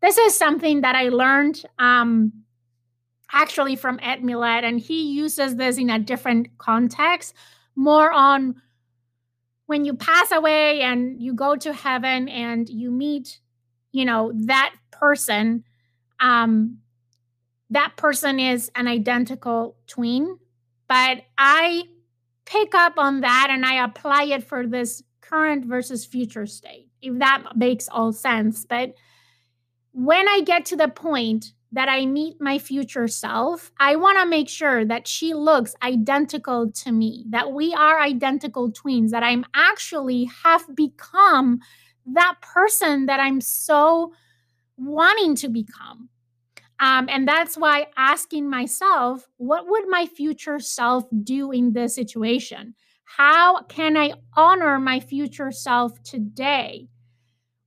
This 0.00 0.18
is 0.18 0.34
something 0.34 0.80
that 0.80 0.94
I 0.94 1.08
learned 1.08 1.64
um, 1.78 2.32
actually 3.32 3.76
from 3.76 3.98
Ed 4.02 4.22
Mylett, 4.22 4.64
and 4.64 4.80
he 4.80 5.12
uses 5.12 5.56
this 5.56 5.76
in 5.76 5.90
a 5.90 5.98
different 5.98 6.56
context, 6.58 7.34
more 7.76 8.10
on 8.10 8.54
when 9.66 9.84
you 9.84 9.94
pass 9.94 10.32
away 10.32 10.80
and 10.80 11.20
you 11.20 11.34
go 11.34 11.54
to 11.56 11.72
heaven 11.74 12.28
and 12.28 12.68
you 12.68 12.90
meet, 12.90 13.38
you 13.92 14.04
know, 14.04 14.32
that 14.46 14.74
person. 14.90 15.62
Um, 16.20 16.78
that 17.70 17.96
person 17.96 18.40
is 18.40 18.70
an 18.74 18.88
identical 18.88 19.76
twin. 19.86 20.38
But 20.88 21.22
I 21.36 21.84
pick 22.46 22.74
up 22.74 22.94
on 22.98 23.20
that 23.20 23.48
and 23.50 23.64
I 23.64 23.84
apply 23.84 24.24
it 24.24 24.42
for 24.42 24.66
this 24.66 25.02
current 25.20 25.66
versus 25.66 26.06
future 26.06 26.46
state, 26.46 26.88
if 27.02 27.18
that 27.18 27.44
makes 27.56 27.88
all 27.88 28.12
sense. 28.12 28.64
But 28.64 28.94
when 29.92 30.26
I 30.28 30.40
get 30.44 30.64
to 30.66 30.76
the 30.76 30.88
point 30.88 31.52
that 31.72 31.88
I 31.90 32.06
meet 32.06 32.40
my 32.40 32.58
future 32.58 33.08
self, 33.08 33.70
I 33.78 33.96
want 33.96 34.18
to 34.18 34.26
make 34.26 34.48
sure 34.48 34.86
that 34.86 35.06
she 35.06 35.34
looks 35.34 35.74
identical 35.82 36.70
to 36.72 36.92
me, 36.92 37.26
that 37.28 37.52
we 37.52 37.74
are 37.74 38.00
identical 38.00 38.72
twins, 38.72 39.10
that 39.10 39.22
I'm 39.22 39.44
actually 39.54 40.30
have 40.44 40.64
become 40.74 41.60
that 42.06 42.36
person 42.40 43.04
that 43.06 43.20
I'm 43.20 43.42
so 43.42 44.14
wanting 44.78 45.34
to 45.36 45.48
become. 45.48 46.08
Um, 46.80 47.08
and 47.08 47.26
that's 47.26 47.56
why 47.56 47.86
asking 47.96 48.48
myself, 48.48 49.28
what 49.36 49.66
would 49.66 49.88
my 49.88 50.06
future 50.06 50.60
self 50.60 51.04
do 51.24 51.50
in 51.50 51.72
this 51.72 51.94
situation? 51.94 52.74
How 53.04 53.62
can 53.62 53.96
I 53.96 54.12
honor 54.36 54.78
my 54.78 55.00
future 55.00 55.50
self 55.50 56.00
today? 56.02 56.88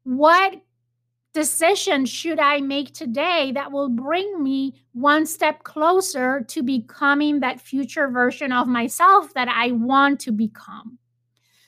What 0.03 0.61
decision 1.33 2.05
should 2.05 2.39
I 2.39 2.61
make 2.61 2.93
today 2.93 3.51
that 3.53 3.71
will 3.71 3.89
bring 3.89 4.43
me 4.43 4.75
one 4.93 5.25
step 5.25 5.63
closer 5.63 6.41
to 6.47 6.63
becoming 6.63 7.39
that 7.39 7.61
future 7.61 8.09
version 8.09 8.51
of 8.51 8.67
myself 8.67 9.33
that 9.33 9.47
I 9.47 9.71
want 9.71 10.19
to 10.21 10.31
become? 10.31 10.99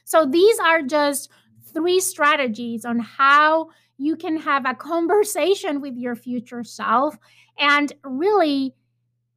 So 0.06 0.26
these 0.26 0.60
are 0.60 0.82
just 0.82 1.30
three 1.74 2.00
strategies 2.00 2.86
on 2.86 3.00
how 3.00 3.70
you 4.04 4.16
can 4.16 4.38
have 4.38 4.66
a 4.66 4.76
conversation 4.76 5.82
with 5.82 5.96
your 5.96 6.16
future 6.16 6.64
self 6.64 7.18
and 7.58 7.94
really 8.04 8.74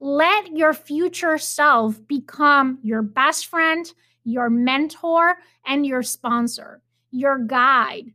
let 0.01 0.55
your 0.55 0.75
future 0.75 1.39
self 1.39 2.07
become 2.07 2.79
your 2.83 3.03
best 3.03 3.47
friend, 3.47 3.93
your 4.25 4.51
mentor, 4.51 5.37
and 5.65 5.87
your 5.87 6.03
sponsor, 6.03 6.83
your 7.11 7.39
guide, 7.39 8.13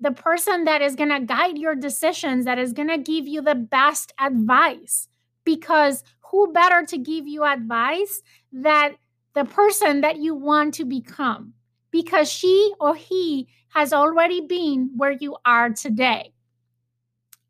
the 0.00 0.10
person 0.10 0.64
that 0.64 0.82
is 0.82 0.96
going 0.96 1.10
to 1.10 1.20
guide 1.20 1.58
your 1.58 1.74
decisions, 1.74 2.44
that 2.44 2.58
is 2.58 2.72
going 2.72 2.88
to 2.88 2.98
give 2.98 3.28
you 3.28 3.40
the 3.40 3.54
best 3.54 4.12
advice. 4.18 5.08
Because 5.44 6.02
who 6.20 6.52
better 6.52 6.84
to 6.86 6.98
give 6.98 7.26
you 7.26 7.44
advice 7.44 8.22
than 8.52 8.94
the 9.34 9.44
person 9.44 10.00
that 10.00 10.16
you 10.16 10.34
want 10.34 10.74
to 10.74 10.84
become? 10.84 11.54
Because 11.92 12.28
she 12.30 12.72
or 12.80 12.96
he 12.96 13.48
has 13.68 13.92
already 13.92 14.40
been 14.40 14.90
where 14.96 15.12
you 15.12 15.36
are 15.44 15.70
today. 15.70 16.32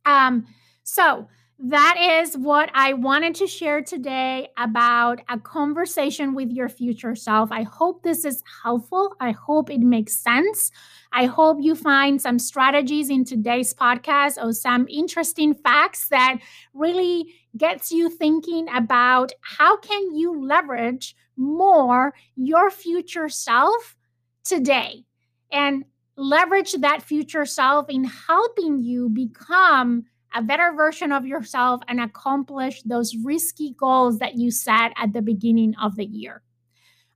Um, 0.05 0.46
so 0.83 1.28
that 1.64 2.22
is 2.24 2.37
what 2.37 2.70
I 2.74 2.92
wanted 2.92 3.37
to 3.37 3.46
share 3.46 3.83
today 3.83 4.48
about 4.57 5.20
a 5.28 5.38
conversation 5.38 6.35
with 6.35 6.50
your 6.50 6.68
future 6.68 7.14
self. 7.14 7.52
I 7.52 7.62
hope 7.62 8.02
this 8.02 8.24
is 8.24 8.42
helpful. 8.64 9.14
I 9.20 9.31
hope 9.31 9.70
it 9.70 9.78
makes 9.78 10.18
sense. 10.18 10.72
I 11.12 11.26
hope 11.26 11.59
you 11.61 11.76
find 11.76 12.20
some 12.20 12.40
strategies 12.40 13.11
in 13.11 13.24
today's 13.24 13.72
podcast 13.72 14.42
or 14.42 14.52
some 14.52 14.88
interesting 14.88 15.55
facts 15.55 16.09
that 16.09 16.38
really 16.74 17.33
gets 17.57 17.92
you 17.92 18.11
thinking 18.11 18.66
about 18.74 19.31
how 19.42 19.76
can 19.76 20.16
you 20.16 20.44
leverage 20.44 21.14
more 21.37 22.12
your 22.35 22.72
future 22.72 23.28
self 23.28 23.96
today 24.44 25.05
and 25.50 25.85
leverage 26.16 26.72
that 26.74 27.02
future 27.02 27.44
self 27.44 27.88
in 27.88 28.05
helping 28.05 28.78
you 28.78 29.09
become 29.09 30.05
a 30.35 30.42
better 30.42 30.72
version 30.74 31.12
of 31.12 31.26
yourself 31.26 31.81
and 31.88 32.00
accomplish 32.00 32.83
those 32.83 33.14
risky 33.16 33.74
goals 33.78 34.18
that 34.18 34.37
you 34.37 34.50
set 34.50 34.92
at 34.96 35.12
the 35.12 35.22
beginning 35.22 35.74
of 35.81 35.96
the 35.96 36.07
year. 36.07 36.42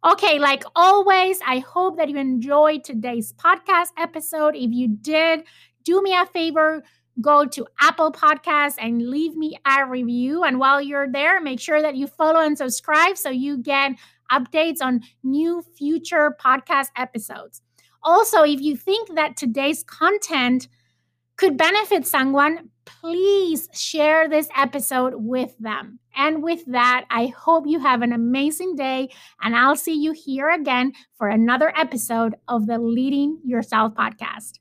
Okay, 0.04 0.38
like 0.38 0.64
always, 0.76 1.40
I 1.46 1.58
hope 1.58 1.96
that 1.96 2.08
you 2.08 2.16
enjoyed 2.16 2.84
today's 2.84 3.32
podcast 3.32 3.88
episode. 3.98 4.54
If 4.54 4.70
you 4.72 4.88
did, 4.88 5.44
do 5.84 6.02
me 6.02 6.14
a 6.14 6.26
favor, 6.26 6.84
go 7.20 7.46
to 7.46 7.66
Apple 7.80 8.12
Podcasts 8.12 8.76
and 8.78 9.08
leave 9.08 9.34
me 9.34 9.58
a 9.66 9.86
review. 9.86 10.44
And 10.44 10.58
while 10.58 10.80
you're 10.80 11.10
there, 11.10 11.40
make 11.40 11.60
sure 11.60 11.80
that 11.80 11.96
you 11.96 12.06
follow 12.06 12.40
and 12.40 12.56
subscribe 12.56 13.16
so 13.16 13.30
you 13.30 13.58
get 13.58 13.92
updates 14.30 14.80
on 14.80 15.02
new 15.22 15.62
future 15.76 16.36
podcast 16.40 16.88
episodes. 16.96 17.62
Also, 18.02 18.42
if 18.42 18.60
you 18.60 18.76
think 18.76 19.14
that 19.14 19.36
today's 19.36 19.82
content 19.82 20.68
could 21.36 21.56
benefit 21.56 22.06
someone, 22.06 22.70
please 22.84 23.68
share 23.74 24.28
this 24.28 24.48
episode 24.56 25.14
with 25.16 25.54
them. 25.58 25.98
And 26.14 26.42
with 26.42 26.64
that, 26.66 27.04
I 27.10 27.26
hope 27.26 27.64
you 27.66 27.80
have 27.80 28.02
an 28.02 28.12
amazing 28.12 28.76
day, 28.76 29.10
and 29.42 29.54
I'll 29.54 29.76
see 29.76 29.94
you 29.94 30.12
here 30.12 30.48
again 30.48 30.92
for 31.18 31.28
another 31.28 31.72
episode 31.76 32.36
of 32.48 32.66
the 32.66 32.78
Leading 32.78 33.40
Yourself 33.44 33.94
podcast. 33.94 34.60